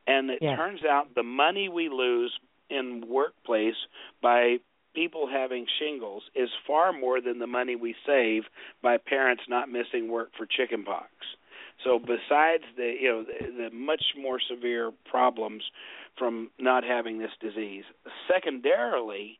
[0.06, 0.58] And it Yes.
[0.58, 2.38] turns out the money we lose
[2.68, 3.76] in workplace
[4.20, 4.58] by
[4.94, 8.44] people having shingles is far more than the money we save
[8.82, 11.10] by parents not missing work for chickenpox.
[11.84, 15.62] So besides the you know the, the much more severe problems
[16.18, 17.84] from not having this disease,
[18.32, 19.38] secondarily,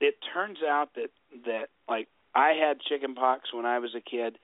[0.00, 1.10] it turns out that
[1.46, 4.38] that like I had chickenpox when I was a kid.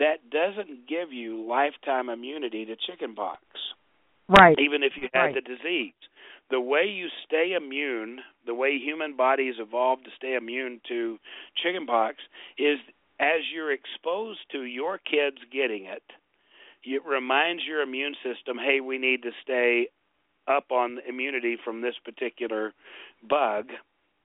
[0.00, 3.38] That doesn't give you lifetime immunity to chickenpox
[4.28, 4.58] Right.
[4.58, 5.34] even if you had Right.
[5.34, 5.92] the disease.
[6.48, 11.18] The way you stay immune, the way human bodies evolved to stay immune to
[11.56, 12.22] chickenpox
[12.58, 12.80] is
[13.20, 16.02] as you're exposed to your kids getting it,
[16.84, 19.88] it reminds your immune system, hey, we need to stay
[20.46, 22.72] up on immunity from this particular
[23.28, 23.70] bug.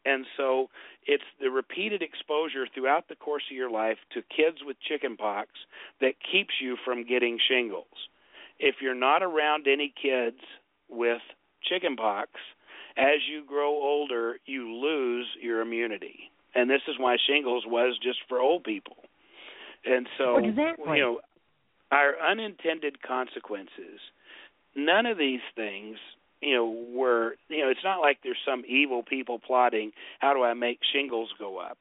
[0.05, 0.69] And so
[1.05, 5.49] it's the repeated exposure throughout the course of your life to kids with chickenpox
[6.01, 7.87] that keeps you from getting shingles
[8.59, 10.39] if you're not around any kids
[10.89, 11.21] with
[11.63, 12.29] chickenpox,
[12.97, 16.31] as you grow older, you lose your immunity.
[16.53, 18.97] And this is why shingles was just for old people.
[19.85, 20.97] And so, Exactly.
[20.97, 21.19] you know,
[21.91, 23.99] our unintended consequences,
[24.75, 25.97] none of these things,
[26.41, 30.43] you know, were, you know, it's not like there's some evil people plotting, how do
[30.43, 31.79] I make shingles go up?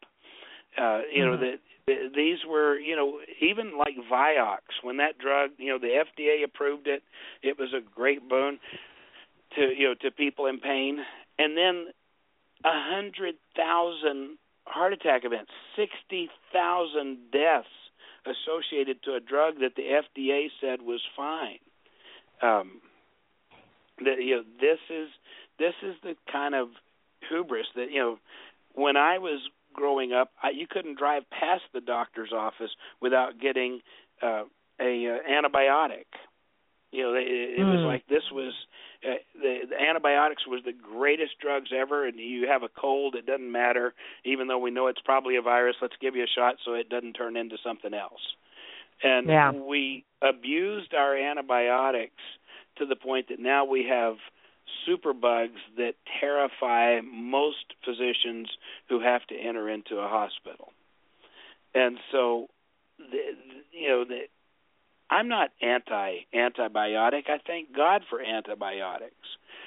[0.77, 1.41] Uh, you know, Mhm.
[1.41, 5.97] that th- these were, you know, even like Vioxx, when that drug, you know, the
[5.99, 7.03] FDA approved it,
[7.43, 8.61] it was a great boon
[9.57, 11.05] to, you know, to people in pain.
[11.39, 11.93] And then
[12.65, 17.69] a hundred thousand heart attack events, sixty thousand deaths
[18.29, 21.59] associated to a drug that the FDA said was fine.
[22.43, 22.81] Um,
[24.05, 25.09] that you know, this is
[25.59, 26.69] this is the kind of
[27.29, 28.19] hubris that you know,
[28.75, 29.41] when I was
[29.73, 32.71] growing up, I, you couldn't drive past the doctor's office
[33.01, 33.81] without getting
[34.23, 34.45] uh,
[34.81, 36.07] a uh, antibiotic.
[36.93, 37.27] You know, it,
[37.61, 37.87] it was Mm.
[37.87, 38.53] like this was
[39.05, 42.07] uh, the, the antibiotics was the greatest drugs ever.
[42.07, 43.95] And you have a cold, it doesn't matter,
[44.25, 45.77] even though we know it's probably a virus.
[45.81, 48.35] Let's give you a shot so it doesn't turn into something else.
[49.03, 49.53] And Yeah.
[49.53, 52.23] we abused our antibiotics
[52.77, 54.17] to the point that now we have
[54.87, 58.49] superbugs that terrify most physicians
[58.89, 60.73] who have to enter into a hospital.
[61.75, 62.49] And so,
[62.99, 63.37] the,
[63.73, 64.29] you know, the,
[65.11, 67.29] I'm not anti antibiotic.
[67.29, 69.15] I thank God for antibiotics.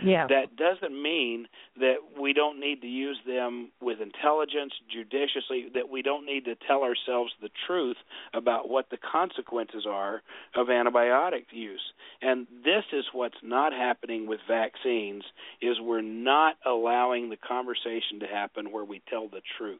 [0.03, 0.27] Yeah.
[0.27, 1.47] That doesn't mean
[1.79, 6.55] that we don't need to use them with intelligence, judiciously, that we don't need to
[6.55, 7.97] tell ourselves the truth
[8.33, 10.21] about what the consequences are
[10.55, 11.81] of antibiotic use.
[12.21, 15.23] And this is what's not happening with vaccines
[15.61, 19.79] is we're not allowing the conversation to happen where we tell the truth.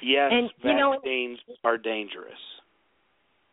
[0.00, 2.38] Yes, And, you know- vaccines are dangerous.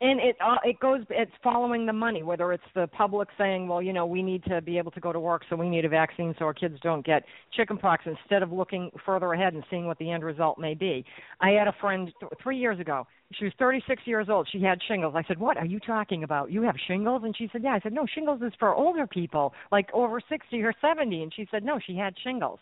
[0.02, 3.82] And it uh, it goes it's following the money whether it's the public saying well
[3.82, 5.90] you know we need to be able to go to work so we need a
[5.90, 7.24] vaccine so our kids don't get
[7.56, 11.06] chickenpox instead of looking further ahead and seeing what the end result may be.
[11.40, 14.80] I had a friend th- 3 years ago she was 36 years old she had
[14.88, 15.14] shingles.
[15.16, 16.52] I said what are you talking about?
[16.52, 17.22] You have shingles?
[17.24, 17.74] And she said yeah.
[17.74, 21.48] I said no shingles is for older people like over 60 or 70 and she
[21.52, 22.60] said no she had shingles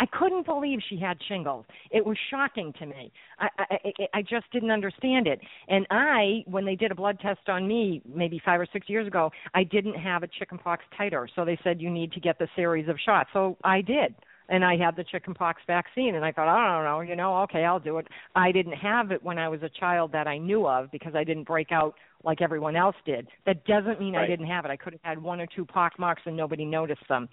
[0.00, 1.66] I couldn't believe she had shingles.
[1.90, 3.12] It was shocking to me.
[3.38, 5.40] I, I I- just didn't understand it.
[5.68, 9.06] And I, when they did a blood test on me, maybe five or six years
[9.06, 11.26] ago, I didn't have a chickenpox titer.
[11.34, 13.28] So they said you need to get the series of shots.
[13.32, 14.14] So I did.
[14.48, 17.64] And I had the chickenpox vaccine, and I thought, I don't know, you know, okay,
[17.64, 18.08] I'll do it.
[18.34, 21.22] I didn't have it when I was a child that I knew of because I
[21.22, 21.94] didn't break out
[22.24, 23.28] like everyone else did.
[23.46, 24.70] That doesn't mean I didn't have it.
[24.72, 27.28] I could have had one or two pock marks and nobody noticed them.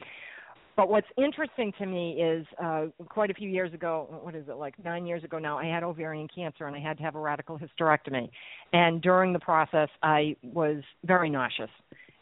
[0.77, 4.57] But what's interesting to me is uh, quite a few years ago, what is it,
[4.57, 7.19] like nine years ago now, I had ovarian cancer and I had to have a
[7.19, 8.29] radical hysterectomy.
[8.73, 11.71] And during the process, I was very nauseous.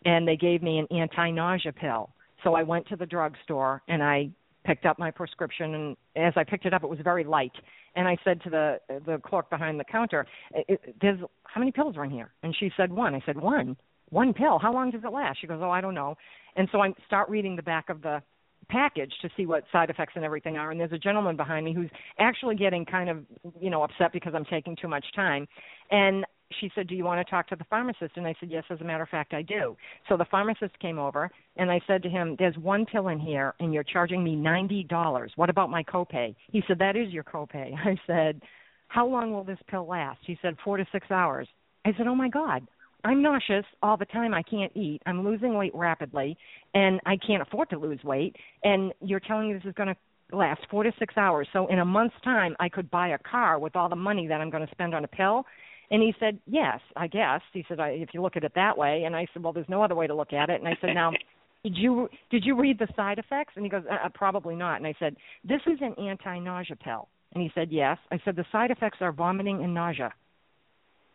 [0.06, 2.12] And they gave me an anti nausea pill.
[2.46, 4.30] So I went to the drugstore and I
[4.64, 5.76] picked up my prescription.
[5.76, 7.52] And as I picked it up, it was very light.
[7.98, 10.26] And I said to the the clerk behind the counter,
[10.56, 13.16] "I- I- "There's how many pills are in here?" And she said one.
[13.16, 13.76] I said one.
[14.12, 14.60] One pill.
[14.60, 15.40] How long does it last?
[15.42, 16.16] She goes, "Oh, I don't know."
[16.56, 18.22] And so I start reading the back of the
[18.70, 20.72] package to see what side effects and everything are.
[20.72, 21.90] And there's a gentleman behind me who's
[22.20, 23.26] actually getting kind of
[23.60, 25.48] you know upset because I'm taking too much time.
[25.92, 26.26] And
[26.60, 28.18] she said do you want to talk to the pharmacist?
[28.18, 29.76] And I said yes as a matter of fact I do.
[30.10, 33.54] So the pharmacist came over and I said to him there's one pill in here
[33.60, 36.36] and you're charging me $90 what about my copay?
[36.52, 37.74] He said that is your copay.
[37.86, 38.42] I said
[38.88, 40.20] how long will this pill last?
[40.26, 41.48] He said 4 to 6 hours.
[41.86, 42.68] I said oh my god
[43.06, 44.34] I'm nauseous all the time.
[44.34, 45.02] I can't eat.
[45.06, 46.38] I'm losing weight rapidly,
[46.74, 48.36] and I can't afford to lose weight.
[48.64, 51.48] And you're telling me this is going to last four to six hours.
[51.54, 54.42] So in a month's time, I could buy a car with all the money that
[54.42, 55.46] I'm going to spend on a pill.
[55.92, 58.76] And he said, "Yes, I guess." He said, I, "If you look at it that
[58.76, 60.76] way." And I said, "Well, there's no other way to look at it." And I
[60.82, 61.12] said, "Now,
[61.66, 63.54] did you did you read the side effects?
[63.56, 64.76] And he goes, uh, uh, probably not.
[64.76, 67.08] And I said, this is an anti-nausea pill.
[67.34, 67.98] And he said, yes.
[68.12, 70.14] I said, the side effects are vomiting and nausea.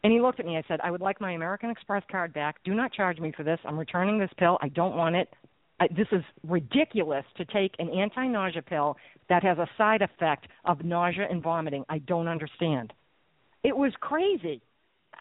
[0.03, 0.57] And he looked at me.
[0.57, 2.57] I said, I would like my American Express card back.
[2.65, 3.59] Do not charge me for this.
[3.65, 4.59] I'm returning this pill.
[4.63, 5.29] I don't want it.
[5.79, 8.97] I, this is ridiculous to take an anti-nausea pill
[9.29, 11.85] that has a side effect of nausea and vomiting.
[11.89, 12.93] I don't understand.
[13.63, 14.63] It was crazy.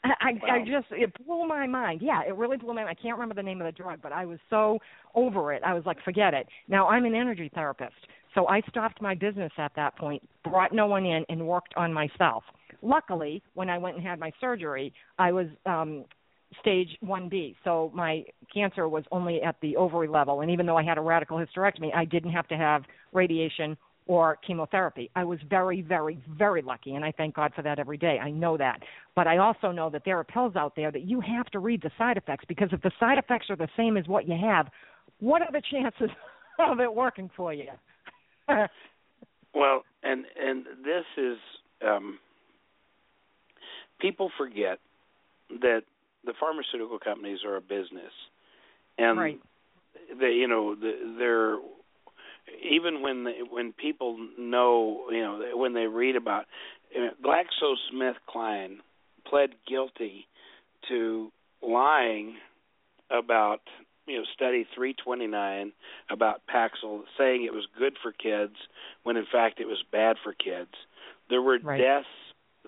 [0.01, 0.55] I, wow.
[0.55, 2.01] I just it blew my mind.
[2.01, 2.89] Yeah, it really blew my mind.
[2.97, 4.79] I can't remember the name of the drug, but I was so
[5.13, 5.61] over it.
[5.65, 6.47] I was like, forget it.
[6.69, 7.95] Now I'm an energy therapist,
[8.33, 11.91] so I stopped my business at that point, brought no one in, and worked on
[11.93, 12.43] myself.
[12.81, 16.05] Luckily, when I went and had my surgery, I was um
[16.61, 17.55] stage 1B.
[17.63, 21.01] So my cancer was only at the ovary level and even though I had a
[21.01, 23.77] radical hysterectomy, I didn't have to have radiation
[24.09, 25.11] or chemotherapy.
[25.15, 28.17] I was very, very, very lucky, and I thank God for that every day.
[28.17, 28.79] I know that.
[29.15, 31.83] But I also know that there are pills out there that you have to read
[31.83, 34.67] the side effects because if the side effects are the same as what you have,
[35.19, 36.09] what are the chances
[36.59, 37.67] of it working for you?
[39.53, 41.37] well, and and this is
[41.87, 42.17] um,
[43.99, 44.79] people forget
[45.61, 45.81] that
[46.25, 48.13] the pharmaceutical companies are a business,
[48.97, 49.39] and right.
[50.19, 51.57] they you know they're
[52.63, 56.45] even when the, when people know, you know, when they read about
[56.93, 58.77] you know, GlaxoSmithKline
[59.27, 60.27] pled guilty
[60.87, 61.31] to
[61.61, 62.35] lying
[63.11, 63.61] about
[64.07, 65.71] you know study 329
[66.09, 68.55] about Paxil saying it was good for kids
[69.03, 70.71] when in fact it was bad for kids.
[71.29, 71.77] There were right.
[71.77, 72.07] deaths.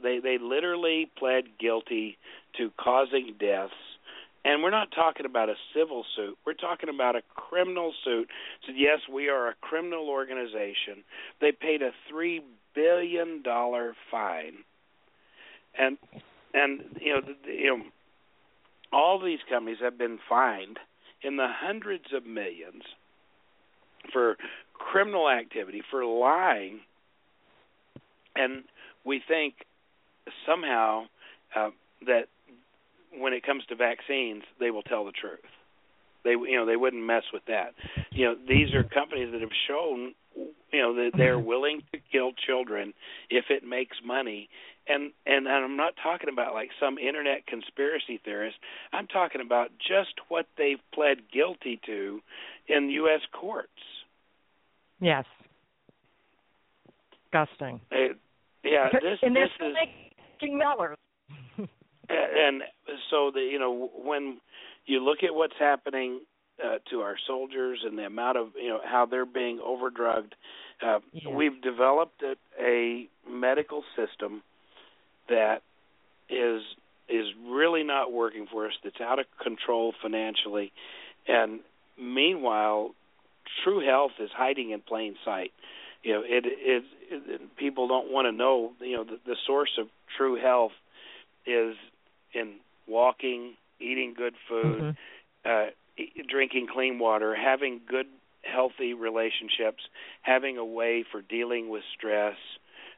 [0.01, 2.17] They they literally pled guilty
[2.57, 3.73] to causing deaths
[4.43, 6.37] and we're not talking about a civil suit.
[6.45, 8.27] We're talking about a criminal suit.
[8.65, 11.03] Said, yes, we are a criminal organization.
[11.39, 12.41] They paid a three
[12.73, 14.63] billion dollar fine,
[15.77, 15.97] and
[16.53, 17.83] and you know you know
[18.91, 20.79] all these companies have been fined
[21.21, 22.83] in the hundreds of millions
[24.11, 24.37] for
[24.73, 26.79] criminal activity for lying,
[28.35, 28.63] and
[29.05, 29.53] we think
[30.45, 31.05] somehow
[31.55, 31.69] uh,
[32.05, 32.27] that
[33.17, 35.39] when it comes to vaccines, they will tell the truth.
[36.23, 37.73] They you know they wouldn't mess with that.
[38.11, 42.31] You know these are companies that have shown you know that they're willing to kill
[42.47, 42.93] children
[43.29, 44.49] if it makes money.
[44.87, 48.57] And and I'm not talking about like some internet conspiracy theorist.
[48.93, 52.21] I'm talking about just what they've pled guilty to
[52.67, 53.21] in U.S.
[53.31, 53.69] courts.
[54.99, 55.25] Yes.
[57.23, 57.81] Disgusting.
[57.91, 58.13] Uh,
[58.63, 59.75] yeah, this and they're this still is
[60.41, 60.97] making dollars
[61.57, 62.63] and
[63.09, 64.39] so the you know when
[64.85, 66.21] you look at what's happening
[66.63, 70.35] uh, to our soldiers and the amount of you know how they're being overdrugged,
[70.85, 71.29] uh, yeah.
[71.29, 74.41] we've developed a, a medical system
[75.29, 75.61] that
[76.29, 76.61] is
[77.09, 78.73] is really not working for us.
[78.83, 80.71] That's out of control financially,
[81.27, 81.61] and
[81.99, 82.91] meanwhile,
[83.63, 85.51] true health is hiding in plain sight.
[86.03, 86.83] You know, it is
[87.57, 88.73] people don't want to know.
[88.79, 89.87] You know, the, the source of
[90.17, 90.71] true health
[91.45, 91.75] is
[92.33, 92.55] in
[92.87, 94.95] walking, eating good food,
[95.45, 95.49] mm-hmm.
[95.49, 98.07] uh, drinking clean water, having good,
[98.43, 99.83] healthy relationships,
[100.21, 102.35] having a way for dealing with stress,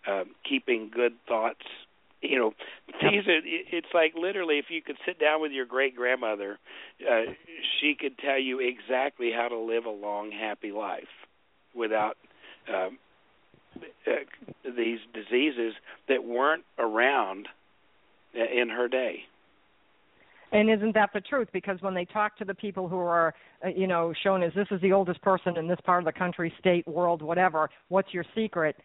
[0.07, 1.65] uh, keeping good thoughts.
[2.21, 2.53] You know,
[3.01, 3.41] these are.
[3.43, 6.57] It's like literally, if you could sit down with your great grandmother,
[7.01, 7.33] uh,
[7.81, 11.03] she could tell you exactly how to live a long, happy life
[11.75, 12.32] without um,
[12.71, 12.89] uh,
[14.75, 15.73] these diseases
[16.07, 17.47] that weren't around
[18.33, 19.23] in her day.
[20.51, 21.47] And isn't that the truth?
[21.51, 23.33] Because when they talk to the people who are,
[23.65, 26.17] uh, you know, shown as this is the oldest person in this part of the
[26.17, 28.75] country, state, world, whatever, what's your secret?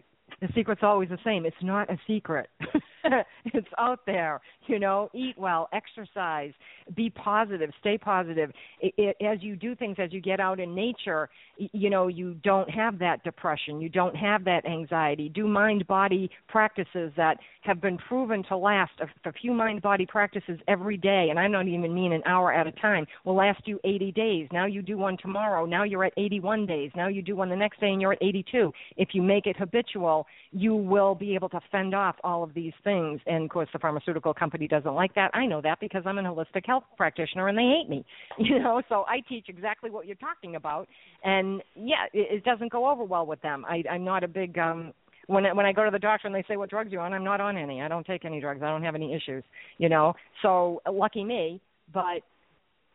[0.41, 1.45] The secret's always the same.
[1.45, 2.49] It's not a secret.
[3.47, 4.41] it's out there.
[4.67, 6.53] You know, eat well, exercise,
[6.95, 8.51] be positive, stay positive.
[8.81, 12.35] It, it, as you do things, as you get out in nature, you know, you
[12.45, 13.81] don't have that depression.
[13.81, 15.29] You don't have that anxiety.
[15.29, 18.93] Do mind body practices that have been proven to last.
[19.01, 22.53] A, a few mind body practices every day, and I don't even mean an hour
[22.53, 24.49] at a time, will last you 80 days.
[24.53, 25.65] Now you do one tomorrow.
[25.65, 26.91] Now you're at 81 days.
[26.95, 28.73] Now you do one the next day, and you're at 82.
[28.97, 32.73] If you make it habitual, you will be able to fend off all of these
[32.85, 32.98] things.
[33.27, 35.31] And of course, the pharmaceutical company doesn't like that.
[35.35, 38.05] I know that because I'm an holistic health practitioner and they hate me.
[38.39, 40.89] You know, so I teach exactly what you're talking about.
[41.23, 43.65] And yeah, it, it doesn't go over well with them.
[43.69, 44.95] I, I'm not a big um
[45.27, 47.25] when when I go to the doctor and they say what drugs you're on, I'm
[47.25, 47.83] not on any.
[47.83, 48.63] I don't take any drugs.
[48.63, 49.45] I don't have any issues.
[49.77, 51.61] You know, so lucky me.
[51.93, 52.23] But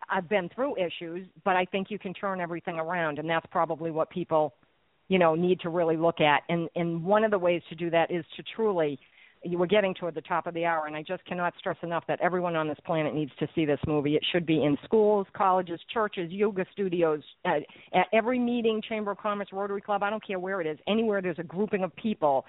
[0.09, 3.91] I've been through issues, but I think you can turn everything around, and that's probably
[3.91, 4.53] what people,
[5.07, 6.41] you know, need to really look at.
[6.49, 8.99] And and one of the ways to do that is to truly
[9.45, 12.19] we're getting toward the top of the hour, and I just cannot stress enough that
[12.21, 14.15] everyone on this planet needs to see this movie.
[14.15, 17.63] It should be in schools, colleges, churches, yoga studios, at,
[17.93, 20.03] at every meeting, Chamber of Commerce, Rotary Club.
[20.03, 20.77] I don't care where it is.
[20.87, 22.45] Anywhere there's a grouping of people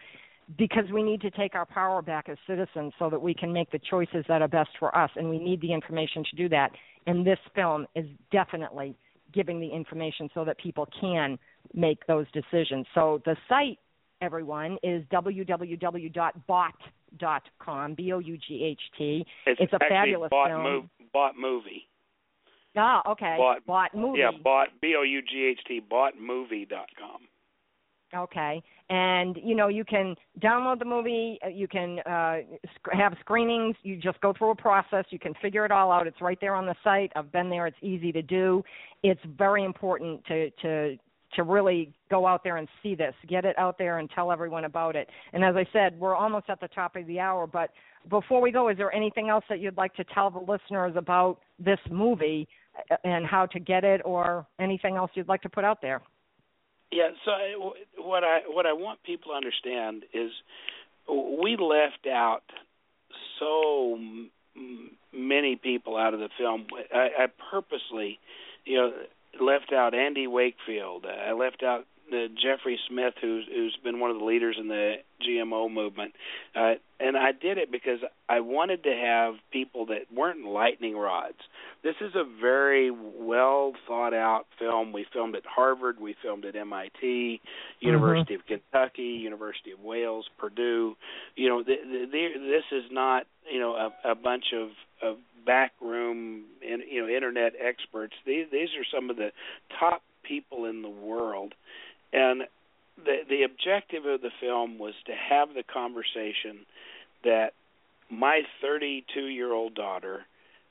[0.58, 3.70] because we need to take our power back as citizens so that we can make
[3.70, 6.70] the choices that are best for us and we need the information to do that
[7.06, 8.94] and this film is definitely
[9.32, 11.38] giving the information so that people can
[11.72, 13.78] make those decisions so the site
[14.20, 20.62] everyone is www.bought.com b o u g h t it's, it's a fabulous bought film
[20.62, 21.86] move, bought movie
[22.76, 26.64] ah okay bought, bought movie yeah bought b o u g h t bought movie
[26.64, 27.20] dot com
[28.14, 31.36] Okay, and you know you can download the movie.
[31.44, 32.42] uh, You can uh,
[32.76, 33.74] sc- have screenings.
[33.82, 35.04] You just go through a process.
[35.10, 36.06] You can figure it all out.
[36.06, 37.10] It's right there on the site.
[37.16, 37.66] I've been there.
[37.66, 38.62] It's easy to do.
[39.02, 40.96] It's very important to to
[41.36, 43.14] to really go out there and see this.
[43.28, 45.08] Get it out there and tell everyone about it.
[45.32, 47.46] And as I said, we're almost at the top of the hour.
[47.46, 47.70] But
[48.08, 51.38] before we go, is there anything else that you'd like to tell the listeners about
[51.58, 52.46] this movie
[52.90, 56.02] uh, and how to get it, or anything else you'd like to put out there?
[56.92, 57.10] Yeah.
[57.24, 57.54] So I-
[57.96, 60.30] what I what I want people to understand is
[61.08, 62.42] we left out
[63.38, 63.98] so
[65.12, 66.66] many people out of the film.
[66.94, 68.18] I, I purposely,
[68.64, 68.92] you know,
[69.40, 71.06] left out Andy Wakefield.
[71.06, 74.96] I left out uh, Jeffrey Smith, who's who's been one of the leaders in the
[75.26, 76.12] GMO movement,
[76.54, 81.38] uh, and I did it because I wanted to have people that weren't lightning rods.
[81.82, 84.92] This is a very well thought out film.
[84.92, 87.40] We filmed at Harvard, we filmed at MIT,
[87.80, 90.96] University of Kentucky, University of Wales, Purdue.
[91.36, 94.70] You know, th- th- this is not you know a, a bunch of
[95.02, 95.16] of
[95.46, 98.14] backroom and you know internet experts.
[98.26, 99.32] These these are some of the
[99.78, 101.54] top people in the world,
[102.12, 102.42] and
[102.96, 106.66] the the objective of the film was to have the conversation
[107.24, 107.52] that
[108.10, 110.24] my 32 year old daughter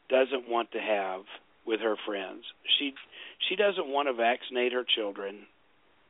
[0.09, 1.21] doesn't want to have
[1.65, 2.43] with her friends.
[2.77, 2.93] She
[3.49, 5.47] she doesn't want to vaccinate her children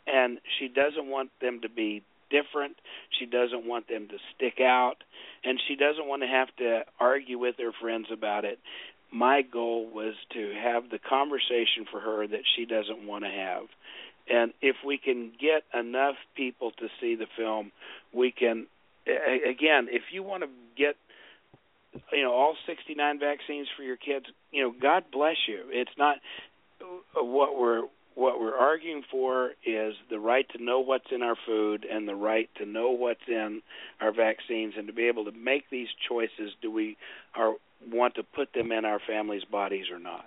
[0.05, 2.75] and she doesn't want them to be different.
[3.19, 4.95] She doesn't want them to stick out
[5.43, 8.59] and she doesn't want to have to argue with her friends about it.
[9.13, 13.63] My goal was to have the conversation for her that she doesn't want to have.
[14.29, 17.71] And if we can get enough people to see the film,
[18.13, 18.67] we can
[19.05, 20.95] again, if you want to get
[22.11, 25.63] you know all 69 vaccines for your kids, you know, God bless you.
[25.69, 26.17] It's not
[26.81, 27.83] uh, what we're
[28.15, 32.15] what we're arguing for is the right to know what's in our food and the
[32.15, 33.61] right to know what's in
[33.99, 36.95] our vaccines and to be able to make these choices do we
[37.33, 37.53] are
[37.91, 40.25] want to put them in our family's bodies or not.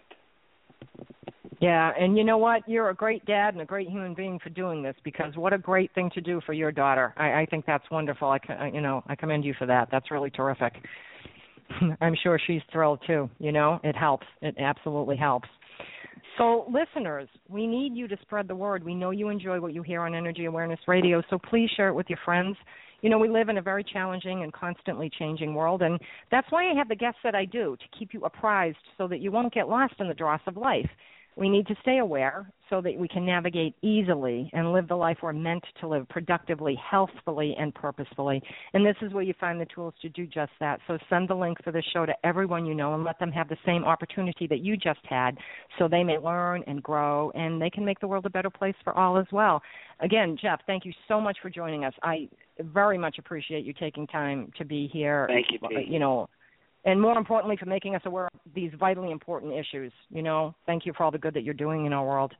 [1.60, 2.68] Yeah, and you know what?
[2.68, 5.58] You're a great dad and a great human being for doing this because what a
[5.58, 7.14] great thing to do for your daughter.
[7.16, 8.28] I, I think that's wonderful.
[8.28, 9.88] I, co- you know, I commend you for that.
[9.90, 10.74] That's really terrific.
[12.00, 13.30] I'm sure she's thrilled too.
[13.38, 14.26] You know, it helps.
[14.42, 15.48] It absolutely helps.
[16.38, 18.84] So, listeners, we need you to spread the word.
[18.84, 21.94] We know you enjoy what you hear on Energy Awareness Radio, so please share it
[21.94, 22.56] with your friends.
[23.00, 25.98] You know, we live in a very challenging and constantly changing world, and
[26.30, 29.20] that's why I have the guests that I do to keep you apprised so that
[29.20, 30.88] you won't get lost in the dross of life.
[31.36, 35.18] We need to stay aware so that we can navigate easily and live the life
[35.22, 38.42] we're meant to live productively, healthfully, and purposefully.
[38.72, 40.80] And this is where you find the tools to do just that.
[40.86, 43.48] So send the link for the show to everyone you know and let them have
[43.48, 45.36] the same opportunity that you just had
[45.78, 48.74] so they may learn and grow and they can make the world a better place
[48.82, 49.62] for all as well.
[50.00, 51.94] Again, Jeff, thank you so much for joining us.
[52.02, 52.28] I
[52.60, 55.26] very much appreciate you taking time to be here.
[55.28, 55.86] Thank you, Dee.
[55.86, 56.28] You know,
[56.86, 59.92] and more importantly for making us aware of these vitally important issues.
[60.08, 62.32] You know, thank you for all the good that you're doing in our world.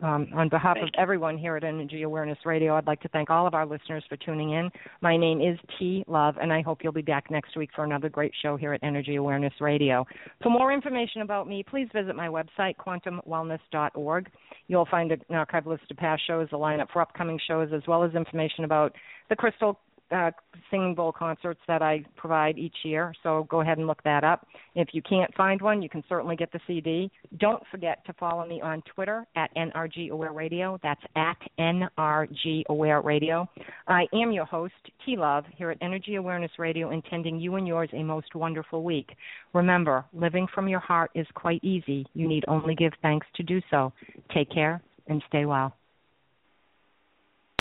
[0.00, 3.30] Um, on behalf Thank of everyone here at Energy Awareness Radio, I'd like to thank
[3.30, 4.70] all of our listeners for tuning in.
[5.00, 8.08] My name is T Love, and I hope you'll be back next week for another
[8.08, 10.06] great show here at Energy Awareness Radio.
[10.40, 14.30] For more information about me, please visit my website, quantumwellness.org.
[14.68, 18.04] You'll find an archive list of past shows, a lineup for upcoming shows, as well
[18.04, 18.94] as information about
[19.30, 19.80] the Crystal
[20.10, 20.30] uh,
[20.70, 23.12] singing bowl concerts that I provide each year.
[23.22, 24.46] So go ahead and look that up.
[24.74, 27.10] If you can't find one, you can certainly get the CD.
[27.38, 30.78] Don't forget to follow me on Twitter at NRG Aware Radio.
[30.82, 33.48] That's at NRG Aware Radio.
[33.86, 37.90] I am your host, T Love, here at Energy Awareness Radio, intending you and yours
[37.92, 39.10] a most wonderful week.
[39.54, 42.06] Remember, living from your heart is quite easy.
[42.14, 43.92] You need only give thanks to do so.
[44.34, 45.74] Take care and stay well.